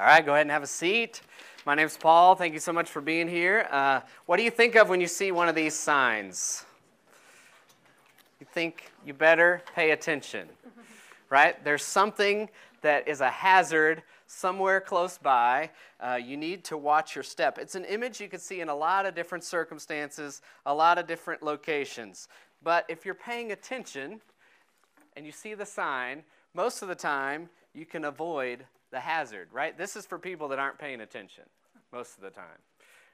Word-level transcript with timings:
All 0.00 0.06
right, 0.06 0.24
go 0.24 0.32
ahead 0.32 0.46
and 0.46 0.50
have 0.50 0.62
a 0.62 0.66
seat. 0.66 1.20
My 1.66 1.74
name's 1.74 1.98
Paul. 1.98 2.34
Thank 2.34 2.54
you 2.54 2.58
so 2.58 2.72
much 2.72 2.88
for 2.88 3.02
being 3.02 3.28
here. 3.28 3.68
Uh, 3.70 4.00
what 4.24 4.38
do 4.38 4.42
you 4.42 4.50
think 4.50 4.74
of 4.74 4.88
when 4.88 4.98
you 4.98 5.06
see 5.06 5.30
one 5.30 5.46
of 5.46 5.54
these 5.54 5.74
signs? 5.74 6.64
You 8.40 8.46
think 8.50 8.90
you 9.04 9.12
better 9.12 9.60
pay 9.74 9.90
attention, 9.90 10.48
right? 11.28 11.62
There's 11.64 11.84
something 11.84 12.48
that 12.80 13.08
is 13.08 13.20
a 13.20 13.28
hazard 13.28 14.02
somewhere 14.26 14.80
close 14.80 15.18
by. 15.18 15.68
Uh, 16.00 16.14
you 16.14 16.38
need 16.38 16.64
to 16.64 16.78
watch 16.78 17.14
your 17.14 17.22
step. 17.22 17.58
It's 17.58 17.74
an 17.74 17.84
image 17.84 18.22
you 18.22 18.28
can 18.28 18.40
see 18.40 18.62
in 18.62 18.70
a 18.70 18.74
lot 18.74 19.04
of 19.04 19.14
different 19.14 19.44
circumstances, 19.44 20.40
a 20.64 20.74
lot 20.74 20.96
of 20.96 21.06
different 21.06 21.42
locations. 21.42 22.26
But 22.62 22.86
if 22.88 23.04
you're 23.04 23.14
paying 23.14 23.52
attention 23.52 24.22
and 25.14 25.26
you 25.26 25.32
see 25.32 25.52
the 25.52 25.66
sign, 25.66 26.22
most 26.54 26.80
of 26.80 26.88
the 26.88 26.94
time 26.94 27.50
you 27.74 27.84
can 27.84 28.06
avoid 28.06 28.64
the 28.90 29.00
hazard, 29.00 29.48
right? 29.52 29.76
This 29.76 29.96
is 29.96 30.06
for 30.06 30.18
people 30.18 30.48
that 30.48 30.58
aren't 30.58 30.78
paying 30.78 31.00
attention 31.00 31.44
most 31.92 32.16
of 32.16 32.22
the 32.22 32.30
time, 32.30 32.44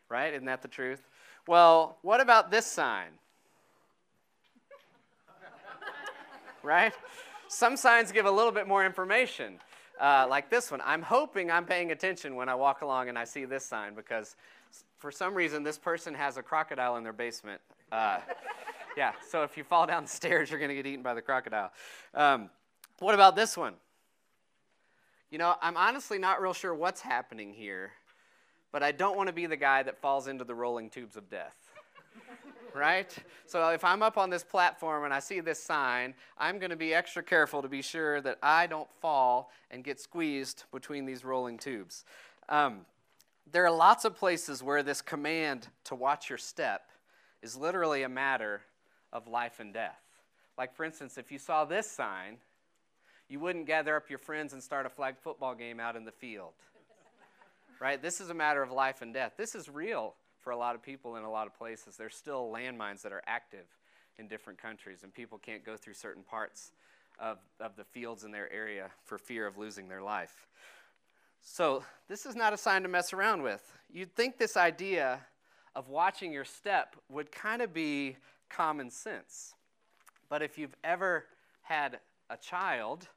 right? 0.08 0.32
Isn't 0.32 0.46
that 0.46 0.62
the 0.62 0.68
truth? 0.68 1.02
Well, 1.46 1.98
what 2.02 2.20
about 2.20 2.50
this 2.50 2.66
sign? 2.66 3.08
right? 6.62 6.92
Some 7.48 7.76
signs 7.76 8.12
give 8.12 8.26
a 8.26 8.30
little 8.30 8.52
bit 8.52 8.66
more 8.66 8.84
information, 8.84 9.58
uh, 10.00 10.26
like 10.28 10.50
this 10.50 10.70
one. 10.70 10.80
I'm 10.84 11.02
hoping 11.02 11.50
I'm 11.50 11.64
paying 11.64 11.92
attention 11.92 12.34
when 12.34 12.48
I 12.48 12.54
walk 12.54 12.82
along 12.82 13.08
and 13.08 13.18
I 13.18 13.24
see 13.24 13.44
this 13.44 13.64
sign 13.64 13.94
because 13.94 14.34
for 14.98 15.10
some 15.10 15.34
reason 15.34 15.62
this 15.62 15.78
person 15.78 16.14
has 16.14 16.36
a 16.36 16.42
crocodile 16.42 16.96
in 16.96 17.04
their 17.04 17.12
basement. 17.12 17.60
Uh, 17.92 18.18
yeah, 18.96 19.12
so 19.28 19.42
if 19.42 19.56
you 19.56 19.62
fall 19.62 19.86
down 19.86 20.04
the 20.04 20.10
stairs, 20.10 20.50
you're 20.50 20.58
going 20.58 20.70
to 20.70 20.74
get 20.74 20.86
eaten 20.86 21.02
by 21.02 21.14
the 21.14 21.22
crocodile. 21.22 21.70
Um, 22.14 22.50
what 22.98 23.14
about 23.14 23.36
this 23.36 23.56
one? 23.56 23.74
You 25.30 25.38
know, 25.38 25.56
I'm 25.60 25.76
honestly 25.76 26.18
not 26.18 26.40
real 26.40 26.52
sure 26.52 26.74
what's 26.74 27.00
happening 27.00 27.52
here, 27.52 27.92
but 28.70 28.82
I 28.82 28.92
don't 28.92 29.16
want 29.16 29.26
to 29.28 29.32
be 29.32 29.46
the 29.46 29.56
guy 29.56 29.82
that 29.82 29.98
falls 30.00 30.28
into 30.28 30.44
the 30.44 30.54
rolling 30.54 30.88
tubes 30.88 31.16
of 31.16 31.28
death. 31.28 31.56
right? 32.74 33.12
So 33.46 33.68
if 33.70 33.82
I'm 33.82 34.02
up 34.02 34.18
on 34.18 34.30
this 34.30 34.44
platform 34.44 35.04
and 35.04 35.12
I 35.12 35.18
see 35.18 35.40
this 35.40 35.60
sign, 35.60 36.14
I'm 36.38 36.58
going 36.58 36.70
to 36.70 36.76
be 36.76 36.94
extra 36.94 37.22
careful 37.22 37.60
to 37.62 37.68
be 37.68 37.82
sure 37.82 38.20
that 38.20 38.38
I 38.42 38.66
don't 38.66 38.88
fall 39.00 39.50
and 39.70 39.82
get 39.82 39.98
squeezed 39.98 40.64
between 40.72 41.06
these 41.06 41.24
rolling 41.24 41.58
tubes. 41.58 42.04
Um, 42.48 42.86
there 43.50 43.64
are 43.64 43.74
lots 43.74 44.04
of 44.04 44.16
places 44.16 44.62
where 44.62 44.82
this 44.82 45.02
command 45.02 45.68
to 45.84 45.94
watch 45.94 46.28
your 46.28 46.38
step 46.38 46.90
is 47.42 47.56
literally 47.56 48.02
a 48.02 48.08
matter 48.08 48.62
of 49.12 49.26
life 49.26 49.58
and 49.58 49.72
death. 49.72 50.00
Like, 50.58 50.74
for 50.74 50.84
instance, 50.84 51.18
if 51.18 51.30
you 51.32 51.38
saw 51.38 51.64
this 51.64 51.90
sign, 51.90 52.38
you 53.28 53.40
wouldn't 53.40 53.66
gather 53.66 53.96
up 53.96 54.08
your 54.08 54.18
friends 54.18 54.52
and 54.52 54.62
start 54.62 54.86
a 54.86 54.90
flag 54.90 55.16
football 55.18 55.54
game 55.54 55.80
out 55.80 55.96
in 55.96 56.04
the 56.04 56.12
field. 56.12 56.52
right? 57.80 58.00
This 58.00 58.20
is 58.20 58.30
a 58.30 58.34
matter 58.34 58.62
of 58.62 58.70
life 58.70 59.02
and 59.02 59.12
death. 59.12 59.32
This 59.36 59.54
is 59.54 59.68
real 59.68 60.14
for 60.40 60.50
a 60.52 60.56
lot 60.56 60.74
of 60.74 60.82
people 60.82 61.16
in 61.16 61.24
a 61.24 61.30
lot 61.30 61.46
of 61.46 61.58
places. 61.58 61.96
There's 61.96 62.14
still 62.14 62.52
landmines 62.54 63.02
that 63.02 63.12
are 63.12 63.22
active 63.26 63.66
in 64.18 64.28
different 64.28 64.60
countries, 64.60 65.00
and 65.02 65.12
people 65.12 65.38
can't 65.38 65.64
go 65.64 65.76
through 65.76 65.94
certain 65.94 66.22
parts 66.22 66.72
of, 67.18 67.38
of 67.60 67.76
the 67.76 67.84
fields 67.84 68.24
in 68.24 68.30
their 68.30 68.52
area 68.52 68.90
for 69.04 69.18
fear 69.18 69.46
of 69.46 69.58
losing 69.58 69.88
their 69.88 70.02
life. 70.02 70.46
So, 71.42 71.84
this 72.08 72.26
is 72.26 72.34
not 72.34 72.52
a 72.52 72.56
sign 72.56 72.82
to 72.82 72.88
mess 72.88 73.12
around 73.12 73.42
with. 73.42 73.72
You'd 73.92 74.14
think 74.14 74.36
this 74.36 74.56
idea 74.56 75.20
of 75.74 75.88
watching 75.88 76.32
your 76.32 76.44
step 76.44 76.96
would 77.08 77.30
kind 77.30 77.62
of 77.62 77.72
be 77.72 78.16
common 78.48 78.90
sense. 78.90 79.54
But 80.28 80.42
if 80.42 80.58
you've 80.58 80.74
ever 80.82 81.24
had 81.62 82.00
a 82.30 82.36
child 82.36 83.08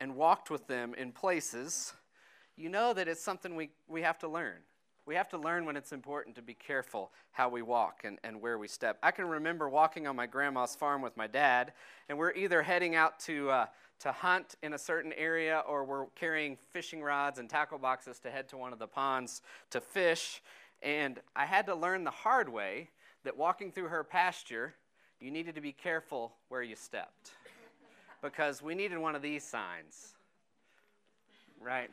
and 0.00 0.16
walked 0.16 0.50
with 0.50 0.66
them 0.66 0.94
in 0.94 1.12
places, 1.12 1.92
you 2.56 2.68
know 2.68 2.92
that 2.92 3.08
it's 3.08 3.22
something 3.22 3.56
we, 3.56 3.70
we 3.88 4.02
have 4.02 4.18
to 4.18 4.28
learn. 4.28 4.58
We 5.06 5.14
have 5.16 5.28
to 5.30 5.38
learn 5.38 5.66
when 5.66 5.76
it's 5.76 5.92
important 5.92 6.34
to 6.36 6.42
be 6.42 6.54
careful 6.54 7.12
how 7.32 7.50
we 7.50 7.60
walk 7.60 8.02
and, 8.04 8.18
and 8.24 8.40
where 8.40 8.56
we 8.56 8.68
step. 8.68 8.98
I 9.02 9.10
can 9.10 9.26
remember 9.26 9.68
walking 9.68 10.06
on 10.06 10.16
my 10.16 10.26
grandma's 10.26 10.74
farm 10.74 11.02
with 11.02 11.16
my 11.16 11.26
dad, 11.26 11.72
and 12.08 12.16
we're 12.16 12.32
either 12.32 12.62
heading 12.62 12.94
out 12.94 13.20
to, 13.20 13.50
uh, 13.50 13.66
to 14.00 14.12
hunt 14.12 14.54
in 14.62 14.72
a 14.72 14.78
certain 14.78 15.12
area 15.12 15.62
or 15.68 15.84
we're 15.84 16.06
carrying 16.14 16.56
fishing 16.72 17.02
rods 17.02 17.38
and 17.38 17.50
tackle 17.50 17.78
boxes 17.78 18.18
to 18.20 18.30
head 18.30 18.48
to 18.48 18.56
one 18.56 18.72
of 18.72 18.78
the 18.78 18.86
ponds 18.86 19.42
to 19.70 19.80
fish. 19.80 20.42
And 20.82 21.20
I 21.36 21.44
had 21.44 21.66
to 21.66 21.74
learn 21.74 22.04
the 22.04 22.10
hard 22.10 22.48
way 22.48 22.88
that 23.24 23.36
walking 23.36 23.72
through 23.72 23.88
her 23.88 24.04
pasture, 24.04 24.74
you 25.20 25.30
needed 25.30 25.54
to 25.56 25.60
be 25.60 25.72
careful 25.72 26.32
where 26.48 26.62
you 26.62 26.76
stepped 26.76 27.32
because 28.24 28.62
we 28.62 28.74
needed 28.74 28.96
one 28.96 29.14
of 29.14 29.20
these 29.20 29.44
signs, 29.44 30.14
right? 31.60 31.90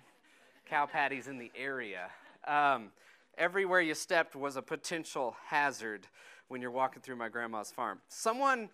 Cow 0.65 0.85
patties 0.85 1.27
in 1.27 1.37
the 1.37 1.51
area. 1.53 2.09
Um, 2.47 2.91
everywhere 3.37 3.81
you 3.81 3.93
stepped 3.93 4.33
was 4.33 4.55
a 4.55 4.61
potential 4.61 5.35
hazard 5.47 6.07
when 6.47 6.61
you're 6.61 6.71
walking 6.71 7.01
through 7.01 7.17
my 7.17 7.27
grandma's 7.27 7.69
farm. 7.69 7.99
Someone 8.07 8.69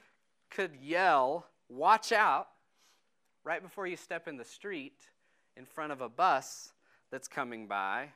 could 0.52 0.72
yell, 0.82 1.48
Watch 1.68 2.12
out, 2.12 2.48
right 3.44 3.62
before 3.62 3.88
you 3.88 3.98
step 3.98 4.28
in 4.28 4.38
the 4.38 4.46
street 4.46 5.08
in 5.58 5.66
front 5.66 5.92
of 5.92 6.00
a 6.00 6.08
bus 6.08 6.72
that's 7.12 7.28
coming 7.28 7.66
by 7.68 8.10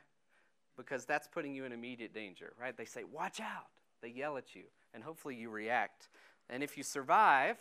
because 0.76 1.04
that's 1.04 1.26
putting 1.26 1.52
you 1.54 1.64
in 1.64 1.72
immediate 1.72 2.14
danger, 2.14 2.52
right? 2.58 2.76
They 2.76 2.84
say, 2.84 3.02
Watch 3.12 3.40
out. 3.40 3.66
They 4.02 4.08
yell 4.08 4.36
at 4.36 4.54
you, 4.54 4.62
and 4.94 5.02
hopefully 5.02 5.34
you 5.34 5.50
react. 5.50 6.08
And 6.48 6.62
if 6.62 6.76
you 6.76 6.84
survive, 6.84 7.56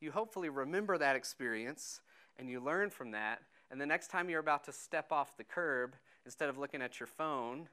you 0.00 0.10
hopefully 0.10 0.48
remember 0.48 0.98
that 0.98 1.16
experience 1.16 2.00
and 2.38 2.48
you 2.48 2.60
learn 2.60 2.90
from 2.90 3.10
that. 3.12 3.42
And 3.70 3.80
the 3.80 3.86
next 3.86 4.08
time 4.08 4.28
you're 4.28 4.40
about 4.40 4.64
to 4.64 4.72
step 4.72 5.12
off 5.12 5.36
the 5.36 5.44
curb, 5.44 5.94
instead 6.24 6.48
of 6.48 6.58
looking 6.58 6.82
at 6.82 6.98
your 6.98 7.06
phone, 7.06 7.68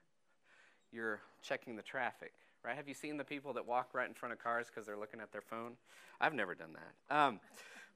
you're 0.92 1.20
checking 1.42 1.76
the 1.76 1.82
traffic, 1.82 2.34
right? 2.64 2.76
Have 2.76 2.88
you 2.88 2.94
seen 2.94 3.18
the 3.18 3.24
people 3.24 3.54
that 3.54 3.66
walk 3.66 3.90
right 3.94 4.08
in 4.08 4.14
front 4.14 4.34
of 4.34 4.40
cars 4.40 4.68
because 4.68 4.86
they're 4.86 4.98
looking 4.98 5.20
at 5.20 5.32
their 5.32 5.42
phone? 5.42 5.74
I've 6.22 6.34
never 6.34 6.56
done 6.56 6.74
that. 6.74 7.16
Um, 7.16 7.40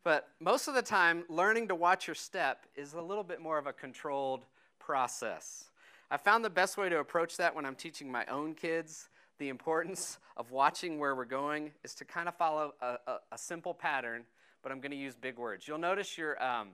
but 0.04 0.30
most 0.40 0.68
of 0.68 0.74
the 0.74 0.82
time, 0.82 1.24
learning 1.30 1.68
to 1.68 1.76
watch 1.76 2.08
your 2.08 2.16
step 2.16 2.66
is 2.76 2.94
a 2.94 3.02
little 3.02 3.24
bit 3.24 3.40
more 3.40 3.58
of 3.58 3.68
a 3.68 3.74
controlled 3.74 4.46
process. 4.80 5.66
I 6.10 6.18
found 6.18 6.44
the 6.44 6.50
best 6.50 6.78
way 6.78 6.90
to 6.90 7.00
approach 7.00 7.38
that 7.38 7.56
when 7.56 7.66
I'm 7.66 7.76
teaching 7.76 8.12
my 8.12 8.26
own 8.26 8.56
kids 8.56 9.10
the 9.42 9.50
importance 9.50 10.20
of 10.38 10.52
watching 10.52 11.00
where 11.00 11.16
we're 11.16 11.26
going 11.26 11.72
is 11.84 11.96
to 11.96 12.06
kind 12.06 12.28
of 12.28 12.36
follow 12.36 12.76
a, 12.80 12.98
a, 13.08 13.18
a 13.32 13.38
simple 13.40 13.74
pattern, 13.74 14.24
but 14.62 14.72
I'm 14.72 14.80
going 14.80 14.92
to 14.92 14.98
use 14.98 15.16
big 15.16 15.40
words. 15.40 15.68
You'll 15.68 15.80
notice 15.80 16.16
your, 16.16 16.42
um, 16.42 16.68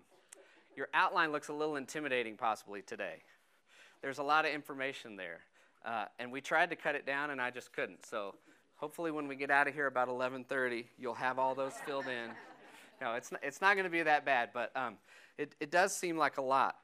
your 0.76 0.90
outline 0.94 1.32
looks 1.32 1.48
a 1.48 1.54
little 1.54 1.78
intimidating 1.78 2.36
possibly 2.36 2.82
today. 2.82 3.24
There's 4.02 4.18
a 4.18 4.24
lot 4.24 4.44
of 4.44 4.52
information 4.52 5.16
there. 5.16 5.40
Uh, 5.86 6.06
and 6.20 6.30
we 6.30 6.42
tried 6.42 6.72
to 6.72 6.76
cut 6.76 6.96
it 6.96 7.06
down, 7.06 7.30
and 7.30 7.40
I 7.40 7.52
just 7.52 7.72
couldn't. 7.72 8.06
So 8.06 8.36
hopefully 8.76 9.12
when 9.12 9.30
we 9.30 9.38
get 9.38 9.50
out 9.50 9.70
of 9.70 9.74
here 9.74 9.88
about 9.88 10.10
11.30, 10.10 10.88
you'll 11.00 11.14
have 11.14 11.40
all 11.40 11.56
those 11.56 11.74
filled 11.86 12.08
in. 12.08 12.32
No, 13.00 13.14
it's 13.14 13.32
not, 13.32 13.42
it's 13.44 13.62
not 13.62 13.76
going 13.76 13.84
to 13.84 13.92
be 13.92 14.02
that 14.02 14.26
bad, 14.26 14.50
but 14.56 14.76
um, 14.76 14.96
it, 15.38 15.54
it 15.60 15.70
does 15.70 15.96
seem 15.96 16.18
like 16.18 16.40
a 16.40 16.42
lot. 16.42 16.78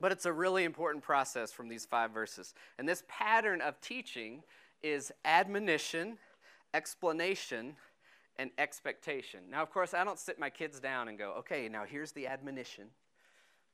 But 0.00 0.12
it's 0.12 0.24
a 0.24 0.32
really 0.32 0.64
important 0.64 1.04
process 1.04 1.52
from 1.52 1.68
these 1.68 1.84
five 1.84 2.10
verses. 2.10 2.54
And 2.78 2.88
this 2.88 3.02
pattern 3.06 3.60
of 3.60 3.78
teaching 3.82 4.44
is 4.82 5.12
admonition, 5.24 6.18
explanation, 6.74 7.76
and 8.38 8.50
expectation. 8.58 9.40
Now, 9.50 9.62
of 9.62 9.70
course, 9.70 9.94
I 9.94 10.04
don't 10.04 10.18
sit 10.18 10.38
my 10.38 10.50
kids 10.50 10.78
down 10.80 11.08
and 11.08 11.18
go, 11.18 11.34
okay, 11.38 11.68
now 11.68 11.84
here's 11.84 12.12
the 12.12 12.26
admonition. 12.26 12.84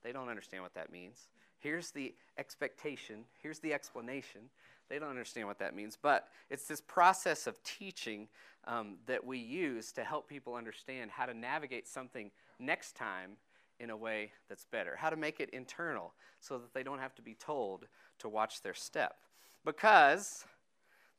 They 0.03 0.12
don't 0.12 0.28
understand 0.28 0.62
what 0.62 0.75
that 0.75 0.91
means. 0.91 1.28
Here's 1.59 1.91
the 1.91 2.15
expectation. 2.38 3.25
Here's 3.42 3.59
the 3.59 3.72
explanation. 3.72 4.42
They 4.88 4.98
don't 4.98 5.10
understand 5.10 5.47
what 5.47 5.59
that 5.59 5.75
means. 5.75 5.98
But 6.00 6.28
it's 6.50 6.66
this 6.66 6.81
process 6.81 7.47
of 7.47 7.62
teaching 7.62 8.28
um, 8.66 8.97
that 9.06 9.25
we 9.25 9.38
use 9.38 9.92
to 9.92 10.04
help 10.04 10.28
people 10.28 10.54
understand 10.54 11.10
how 11.10 11.26
to 11.26 11.34
navigate 11.34 11.88
something 11.88 12.31
next 12.59 12.97
time 12.97 13.32
in 13.81 13.91
a 13.91 13.97
way 13.97 14.32
that's 14.48 14.66
better, 14.66 14.97
how 14.97 15.10
to 15.10 15.16
make 15.16 15.41
it 15.41 15.50
internal 15.50 16.12
so 16.41 16.59
that 16.59 16.72
they 16.75 16.82
don't 16.82 17.00
have 17.00 17.15
to 17.15 17.22
be 17.22 17.34
told 17.34 17.86
to 18.18 18.28
watch 18.28 18.62
their 18.62 18.74
step. 18.74 19.16
Because 19.65 20.45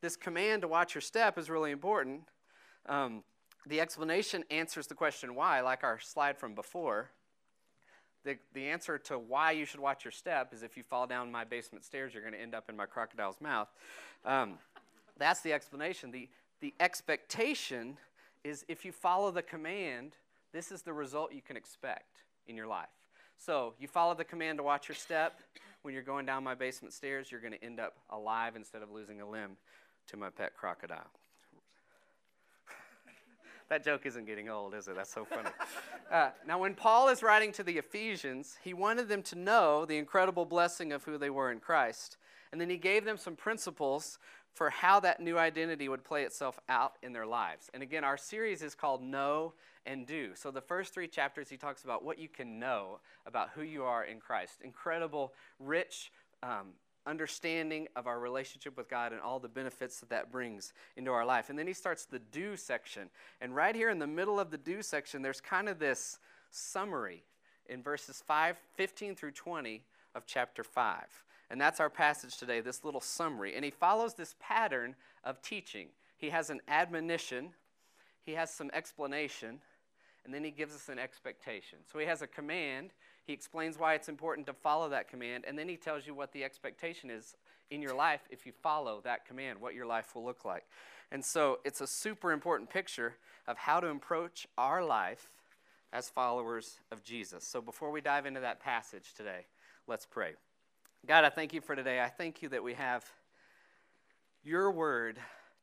this 0.01 0.15
command 0.15 0.61
to 0.61 0.67
watch 0.67 0.93
your 0.93 1.01
step 1.01 1.37
is 1.37 1.49
really 1.49 1.71
important. 1.71 2.21
Um, 2.87 3.23
the 3.65 3.81
explanation 3.81 4.43
answers 4.51 4.87
the 4.87 4.93
question 4.93 5.35
why, 5.35 5.61
like 5.61 5.83
our 5.83 5.99
slide 5.99 6.37
from 6.37 6.53
before. 6.53 7.09
The, 8.23 8.37
the 8.53 8.67
answer 8.67 8.97
to 8.97 9.19
why 9.19 9.51
you 9.51 9.65
should 9.65 9.79
watch 9.79 10.03
your 10.03 10.11
step 10.11 10.53
is 10.53 10.63
if 10.63 10.77
you 10.77 10.83
fall 10.83 11.07
down 11.07 11.31
my 11.31 11.43
basement 11.43 11.85
stairs, 11.85 12.13
you're 12.13 12.23
going 12.23 12.33
to 12.33 12.41
end 12.41 12.55
up 12.55 12.69
in 12.69 12.75
my 12.75 12.85
crocodile's 12.85 13.39
mouth. 13.39 13.67
Um, 14.23 14.57
that's 15.17 15.41
the 15.41 15.53
explanation. 15.53 16.11
The, 16.11 16.27
the 16.59 16.73
expectation 16.79 17.97
is 18.43 18.65
if 18.67 18.83
you 18.85 18.91
follow 18.91 19.31
the 19.31 19.43
command, 19.43 20.13
this 20.53 20.71
is 20.71 20.81
the 20.81 20.93
result 20.93 21.33
you 21.33 21.41
can 21.41 21.57
expect 21.57 22.23
in 22.47 22.55
your 22.55 22.67
life. 22.67 22.89
So 23.37 23.73
you 23.79 23.87
follow 23.87 24.13
the 24.13 24.23
command 24.23 24.57
to 24.59 24.63
watch 24.63 24.87
your 24.87 24.95
step. 24.95 25.39
When 25.81 25.93
you're 25.93 26.03
going 26.03 26.25
down 26.25 26.43
my 26.43 26.55
basement 26.55 26.93
stairs, 26.93 27.31
you're 27.31 27.41
going 27.41 27.53
to 27.53 27.63
end 27.63 27.79
up 27.79 27.95
alive 28.09 28.55
instead 28.55 28.81
of 28.81 28.91
losing 28.91 29.21
a 29.21 29.29
limb 29.29 29.57
to 30.07 30.17
my 30.17 30.29
pet 30.29 30.53
crocodile. 30.55 31.09
that 33.69 33.83
joke 33.83 34.05
isn't 34.05 34.25
getting 34.25 34.49
old, 34.49 34.73
is 34.73 34.87
it? 34.87 34.95
That's 34.95 35.13
so 35.13 35.25
funny. 35.25 35.49
Uh, 36.11 36.29
now, 36.47 36.59
when 36.59 36.75
Paul 36.75 37.09
is 37.09 37.23
writing 37.23 37.51
to 37.53 37.63
the 37.63 37.79
Ephesians, 37.79 38.57
he 38.63 38.75
wanted 38.75 39.09
them 39.09 39.23
to 39.23 39.35
know 39.35 39.85
the 39.85 39.97
incredible 39.97 40.45
blessing 40.45 40.91
of 40.91 41.03
who 41.03 41.17
they 41.17 41.31
were 41.31 41.51
in 41.51 41.59
Christ. 41.59 42.17
And 42.51 42.61
then 42.61 42.69
he 42.69 42.77
gave 42.77 43.05
them 43.05 43.17
some 43.17 43.35
principles 43.35 44.19
for 44.53 44.69
how 44.69 44.99
that 45.01 45.19
new 45.19 45.37
identity 45.37 45.89
would 45.89 46.03
play 46.03 46.23
itself 46.23 46.59
out 46.69 46.93
in 47.03 47.11
their 47.11 47.25
lives. 47.25 47.69
And 47.73 47.83
again, 47.83 48.03
our 48.03 48.17
series 48.17 48.61
is 48.61 48.73
called 48.73 49.03
Know 49.03 49.53
and 49.85 50.07
Do. 50.07 50.31
So 50.35 50.49
the 50.49 50.61
first 50.61 50.93
three 50.93 51.07
chapters, 51.07 51.49
he 51.49 51.57
talks 51.57 51.83
about 51.83 52.03
what 52.03 52.17
you 52.17 52.29
can 52.29 52.57
know 52.57 52.99
about 53.25 53.49
who 53.53 53.61
you 53.61 53.83
are 53.83 54.05
in 54.05 54.19
Christ. 54.19 54.61
Incredible, 54.63 55.33
rich, 55.59 56.11
um, 56.41 56.73
understanding 57.05 57.87
of 57.95 58.07
our 58.07 58.19
relationship 58.19 58.77
with 58.77 58.89
God 58.89 59.11
and 59.11 59.21
all 59.21 59.39
the 59.39 59.47
benefits 59.47 59.99
that 59.99 60.09
that 60.09 60.31
brings 60.31 60.73
into 60.97 61.11
our 61.11 61.25
life. 61.25 61.49
And 61.49 61.57
then 61.57 61.67
he 61.67 61.73
starts 61.73 62.05
the 62.05 62.19
do 62.19 62.55
section. 62.57 63.09
And 63.41 63.55
right 63.55 63.75
here 63.75 63.89
in 63.89 63.99
the 63.99 64.07
middle 64.07 64.39
of 64.39 64.51
the 64.51 64.57
do 64.57 64.81
section, 64.81 65.21
there's 65.21 65.41
kind 65.41 65.69
of 65.69 65.79
this 65.79 66.19
summary 66.51 67.23
in 67.67 67.81
verses 67.81 68.23
5, 68.25 68.57
15 68.75 69.15
through 69.15 69.31
20 69.31 69.83
of 70.13 70.25
chapter 70.25 70.63
5. 70.63 71.23
And 71.49 71.61
that's 71.61 71.79
our 71.79 71.89
passage 71.89 72.37
today, 72.37 72.59
this 72.61 72.83
little 72.83 73.01
summary. 73.01 73.55
And 73.55 73.63
he 73.63 73.71
follows 73.71 74.15
this 74.15 74.35
pattern 74.39 74.95
of 75.23 75.41
teaching. 75.41 75.89
He 76.17 76.29
has 76.29 76.49
an 76.49 76.61
admonition, 76.67 77.51
he 78.23 78.33
has 78.33 78.49
some 78.49 78.71
explanation, 78.73 79.59
and 80.23 80.33
then 80.33 80.43
he 80.43 80.49
gives 80.49 80.73
us 80.73 80.89
an 80.89 80.97
expectation. 80.97 81.79
So 81.91 81.99
he 81.99 82.05
has 82.07 82.23
a 82.23 82.27
command, 82.27 82.91
he 83.25 83.33
explains 83.33 83.79
why 83.79 83.95
it's 83.95 84.07
important 84.07 84.45
to 84.47 84.53
follow 84.53 84.89
that 84.89 85.09
command, 85.09 85.45
and 85.47 85.57
then 85.57 85.67
he 85.67 85.77
tells 85.77 86.05
you 86.05 86.13
what 86.13 86.31
the 86.31 86.43
expectation 86.43 87.09
is 87.09 87.35
in 87.71 87.81
your 87.81 87.95
life 87.95 88.21
if 88.29 88.45
you 88.45 88.51
follow 88.51 89.01
that 89.03 89.25
command, 89.25 89.59
what 89.59 89.73
your 89.73 89.85
life 89.85 90.13
will 90.15 90.23
look 90.23 90.45
like. 90.45 90.63
And 91.11 91.23
so 91.23 91.59
it's 91.65 91.81
a 91.81 91.87
super 91.87 92.31
important 92.31 92.69
picture 92.69 93.15
of 93.47 93.57
how 93.57 93.79
to 93.79 93.87
approach 93.87 94.47
our 94.57 94.83
life 94.83 95.29
as 95.91 96.09
followers 96.09 96.79
of 96.91 97.03
Jesus. 97.03 97.47
So 97.47 97.61
before 97.61 97.89
we 97.89 98.01
dive 98.01 98.25
into 98.25 98.41
that 98.41 98.59
passage 98.59 99.13
today, 99.15 99.45
let's 99.87 100.05
pray. 100.05 100.33
God, 101.07 101.23
I 101.23 101.29
thank 101.29 101.53
you 101.53 101.61
for 101.61 101.75
today. 101.75 102.01
I 102.01 102.09
thank 102.09 102.41
you 102.41 102.49
that 102.49 102.63
we 102.63 102.73
have 102.73 103.05
your 104.43 104.71
word 104.71 105.17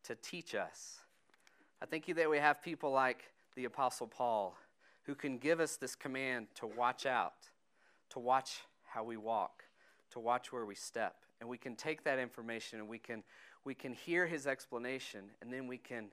to 0.04 0.14
teach 0.16 0.54
us. 0.54 0.98
I 1.80 1.86
thank 1.86 2.08
you 2.08 2.14
that 2.14 2.30
we 2.30 2.38
have 2.38 2.62
people 2.62 2.90
like 2.90 3.24
the 3.54 3.64
Apostle 3.66 4.06
Paul 4.06 4.56
who 5.04 5.14
can 5.14 5.38
give 5.38 5.60
us 5.60 5.76
this 5.76 5.94
command 5.94 6.46
to 6.56 6.66
watch 6.66 7.06
out 7.06 7.34
to 8.12 8.18
watch 8.18 8.60
how 8.84 9.02
we 9.02 9.16
walk, 9.16 9.64
to 10.10 10.20
watch 10.20 10.52
where 10.52 10.66
we 10.66 10.74
step. 10.74 11.16
And 11.40 11.48
we 11.48 11.58
can 11.58 11.74
take 11.74 12.04
that 12.04 12.18
information 12.18 12.78
and 12.78 12.88
we 12.88 12.98
can, 12.98 13.22
we 13.64 13.74
can 13.74 13.92
hear 13.92 14.26
his 14.26 14.46
explanation, 14.46 15.24
and 15.40 15.52
then 15.52 15.66
we 15.66 15.78
can 15.78 16.08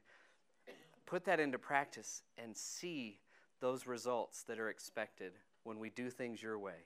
put 1.06 1.26
that 1.26 1.40
into 1.40 1.60
practice 1.60 2.24
and 2.38 2.56
see 2.56 3.20
those 3.60 3.86
results 3.86 4.44
that 4.44 4.60
are 4.60 4.70
expected 4.70 5.34
when 5.64 5.78
we 5.78 5.90
do 5.90 6.10
things 6.10 6.42
your 6.42 6.58
way. 6.58 6.86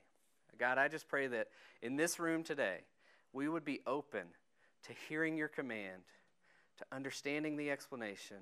God, 0.57 0.77
I 0.77 0.87
just 0.87 1.07
pray 1.07 1.27
that 1.27 1.47
in 1.81 1.95
this 1.95 2.19
room 2.19 2.43
today, 2.43 2.79
we 3.33 3.47
would 3.47 3.65
be 3.65 3.81
open 3.87 4.23
to 4.83 4.93
hearing 5.07 5.37
your 5.37 5.47
command, 5.47 6.03
to 6.77 6.85
understanding 6.91 7.55
the 7.55 7.71
explanation, 7.71 8.37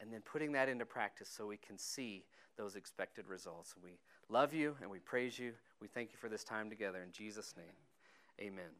and 0.00 0.12
then 0.12 0.20
putting 0.20 0.52
that 0.52 0.68
into 0.68 0.84
practice 0.84 1.28
so 1.28 1.46
we 1.46 1.56
can 1.56 1.78
see 1.78 2.24
those 2.56 2.76
expected 2.76 3.26
results. 3.26 3.74
We 3.82 3.98
love 4.28 4.52
you 4.52 4.76
and 4.80 4.90
we 4.90 4.98
praise 4.98 5.38
you. 5.38 5.52
We 5.80 5.88
thank 5.88 6.12
you 6.12 6.18
for 6.18 6.28
this 6.28 6.44
time 6.44 6.68
together. 6.68 7.02
In 7.02 7.12
Jesus' 7.12 7.54
name, 7.56 7.74
amen. 8.40 8.70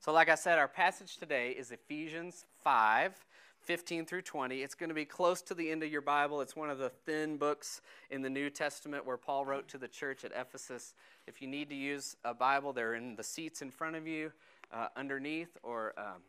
So, 0.00 0.12
like 0.12 0.28
I 0.28 0.36
said, 0.36 0.58
our 0.58 0.68
passage 0.68 1.16
today 1.16 1.50
is 1.50 1.72
Ephesians 1.72 2.44
5 2.62 3.24
15 3.60 4.06
through 4.06 4.22
20. 4.22 4.62
It's 4.62 4.74
going 4.74 4.88
to 4.88 4.94
be 4.94 5.04
close 5.04 5.42
to 5.42 5.54
the 5.54 5.70
end 5.70 5.82
of 5.82 5.90
your 5.90 6.00
Bible. 6.00 6.40
It's 6.40 6.56
one 6.56 6.70
of 6.70 6.78
the 6.78 6.88
thin 6.88 7.36
books 7.36 7.80
in 8.10 8.22
the 8.22 8.30
New 8.30 8.50
Testament 8.50 9.04
where 9.04 9.16
Paul 9.16 9.44
wrote 9.44 9.68
to 9.68 9.78
the 9.78 9.88
church 9.88 10.24
at 10.24 10.32
Ephesus. 10.34 10.94
If 11.26 11.42
you 11.42 11.48
need 11.48 11.68
to 11.70 11.74
use 11.74 12.16
a 12.24 12.32
Bible, 12.32 12.72
they're 12.72 12.94
in 12.94 13.16
the 13.16 13.24
seats 13.24 13.60
in 13.60 13.70
front 13.70 13.96
of 13.96 14.06
you, 14.06 14.32
uh, 14.72 14.88
underneath, 14.96 15.56
or 15.62 15.92
um, 15.98 16.22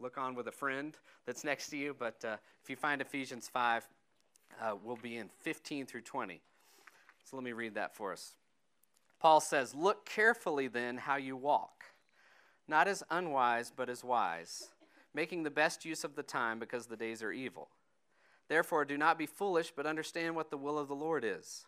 look 0.00 0.18
on 0.18 0.34
with 0.34 0.48
a 0.48 0.52
friend 0.52 0.96
that's 1.26 1.44
next 1.44 1.68
to 1.70 1.76
you. 1.76 1.94
But 1.98 2.24
uh, 2.24 2.36
if 2.62 2.70
you 2.70 2.76
find 2.76 3.00
Ephesians 3.00 3.48
5, 3.48 3.88
uh, 4.60 4.74
we'll 4.82 4.96
be 4.96 5.16
in 5.16 5.28
15 5.40 5.86
through 5.86 6.02
20. 6.02 6.40
So 7.24 7.36
let 7.36 7.44
me 7.44 7.52
read 7.52 7.74
that 7.74 7.94
for 7.94 8.12
us. 8.12 8.34
Paul 9.20 9.40
says, 9.40 9.74
Look 9.74 10.04
carefully 10.04 10.68
then 10.68 10.98
how 10.98 11.16
you 11.16 11.36
walk, 11.36 11.84
not 12.66 12.88
as 12.88 13.02
unwise, 13.10 13.72
but 13.74 13.88
as 13.88 14.02
wise, 14.02 14.68
making 15.14 15.42
the 15.42 15.50
best 15.50 15.84
use 15.84 16.04
of 16.04 16.16
the 16.16 16.22
time 16.22 16.58
because 16.58 16.86
the 16.86 16.96
days 16.96 17.22
are 17.22 17.32
evil. 17.32 17.68
Therefore, 18.48 18.84
do 18.84 18.98
not 18.98 19.18
be 19.18 19.26
foolish, 19.26 19.72
but 19.74 19.86
understand 19.86 20.34
what 20.34 20.50
the 20.50 20.56
will 20.56 20.78
of 20.78 20.88
the 20.88 20.94
Lord 20.94 21.24
is. 21.24 21.66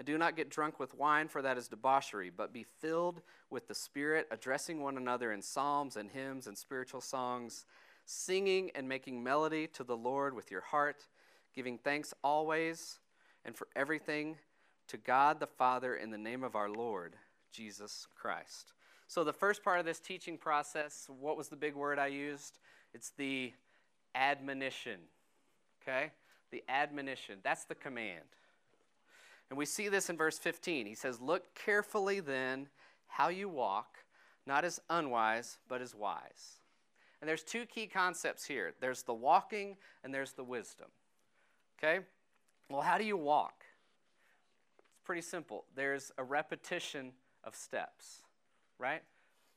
And 0.00 0.06
do 0.06 0.16
not 0.16 0.34
get 0.34 0.48
drunk 0.48 0.80
with 0.80 0.94
wine, 0.94 1.28
for 1.28 1.42
that 1.42 1.58
is 1.58 1.68
debauchery, 1.68 2.30
but 2.34 2.54
be 2.54 2.64
filled 2.64 3.20
with 3.50 3.68
the 3.68 3.74
Spirit, 3.74 4.26
addressing 4.30 4.80
one 4.80 4.96
another 4.96 5.30
in 5.30 5.42
psalms 5.42 5.94
and 5.94 6.10
hymns 6.10 6.46
and 6.46 6.56
spiritual 6.56 7.02
songs, 7.02 7.66
singing 8.06 8.70
and 8.74 8.88
making 8.88 9.22
melody 9.22 9.66
to 9.66 9.84
the 9.84 9.98
Lord 9.98 10.32
with 10.32 10.50
your 10.50 10.62
heart, 10.62 11.06
giving 11.54 11.76
thanks 11.76 12.14
always 12.24 12.98
and 13.44 13.54
for 13.54 13.68
everything 13.76 14.38
to 14.88 14.96
God 14.96 15.38
the 15.38 15.46
Father 15.46 15.94
in 15.96 16.10
the 16.10 16.16
name 16.16 16.44
of 16.44 16.56
our 16.56 16.70
Lord 16.70 17.14
Jesus 17.52 18.06
Christ. 18.14 18.72
So, 19.06 19.22
the 19.22 19.34
first 19.34 19.62
part 19.62 19.80
of 19.80 19.84
this 19.84 20.00
teaching 20.00 20.38
process, 20.38 21.10
what 21.20 21.36
was 21.36 21.48
the 21.48 21.56
big 21.56 21.74
word 21.74 21.98
I 21.98 22.06
used? 22.06 22.58
It's 22.94 23.10
the 23.18 23.52
admonition. 24.14 25.00
Okay? 25.82 26.10
The 26.52 26.64
admonition. 26.70 27.40
That's 27.42 27.64
the 27.64 27.74
command. 27.74 28.24
And 29.50 29.58
we 29.58 29.66
see 29.66 29.88
this 29.88 30.08
in 30.08 30.16
verse 30.16 30.38
15. 30.38 30.86
He 30.86 30.94
says, 30.94 31.20
Look 31.20 31.54
carefully 31.54 32.20
then 32.20 32.68
how 33.08 33.28
you 33.28 33.48
walk, 33.48 33.98
not 34.46 34.64
as 34.64 34.80
unwise, 34.88 35.58
but 35.68 35.82
as 35.82 35.94
wise. 35.94 36.60
And 37.20 37.28
there's 37.28 37.42
two 37.42 37.66
key 37.66 37.86
concepts 37.86 38.44
here 38.44 38.72
there's 38.80 39.02
the 39.02 39.12
walking 39.12 39.76
and 40.02 40.14
there's 40.14 40.32
the 40.32 40.44
wisdom. 40.44 40.86
Okay? 41.78 42.04
Well, 42.70 42.80
how 42.80 42.96
do 42.96 43.04
you 43.04 43.16
walk? 43.16 43.64
It's 44.78 45.00
pretty 45.04 45.22
simple. 45.22 45.64
There's 45.74 46.12
a 46.16 46.24
repetition 46.24 47.12
of 47.42 47.56
steps, 47.56 48.22
right? 48.78 49.02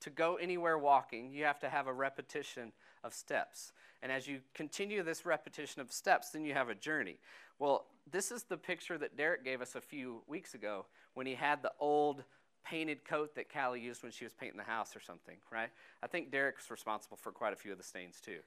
To 0.01 0.10
go 0.10 0.36
anywhere 0.36 0.78
walking, 0.78 1.31
you 1.31 1.46
have 1.46 1.60
to 1.60 1.69
have 1.69 1.88
a 1.88 1.94
repetition 1.94 2.72
of 3.04 3.13
steps. 3.13 3.72
And 4.01 4.12
as 4.12 4.28
you 4.28 4.39
continue 4.54 5.04
this 5.04 5.25
repetition 5.25 5.81
of 5.81 5.92
steps, 5.92 6.31
then 6.31 6.44
you 6.44 6.54
have 6.54 6.69
a 6.69 6.75
journey. 6.75 7.19
Well, 7.60 7.86
this 8.12 8.32
is 8.32 8.44
the 8.44 8.58
picture 8.58 8.98
that 8.98 9.18
Derek 9.18 9.44
gave 9.44 9.62
us 9.62 9.76
a 9.76 9.82
few 9.82 10.22
weeks 10.28 10.54
ago 10.54 10.86
when 11.14 11.26
he 11.26 11.36
had 11.36 11.62
the 11.62 11.72
old 11.80 12.24
painted 12.66 13.04
coat 13.06 13.36
that 13.36 13.52
Callie 13.52 13.82
used 13.82 14.04
when 14.04 14.12
she 14.12 14.24
was 14.24 14.34
painting 14.34 14.58
the 14.58 14.64
house 14.64 14.96
or 14.96 15.00
something, 15.00 15.36
right? 15.52 15.70
I 16.01 16.08
think 16.08 16.32
Derek's 16.32 16.72
responsible 16.72 17.18
for 17.18 17.32
quite 17.32 17.54
a 17.54 17.56
few 17.56 17.72
of 17.72 17.77
the 17.77 17.84
stains 17.84 18.22
too. 18.24 18.39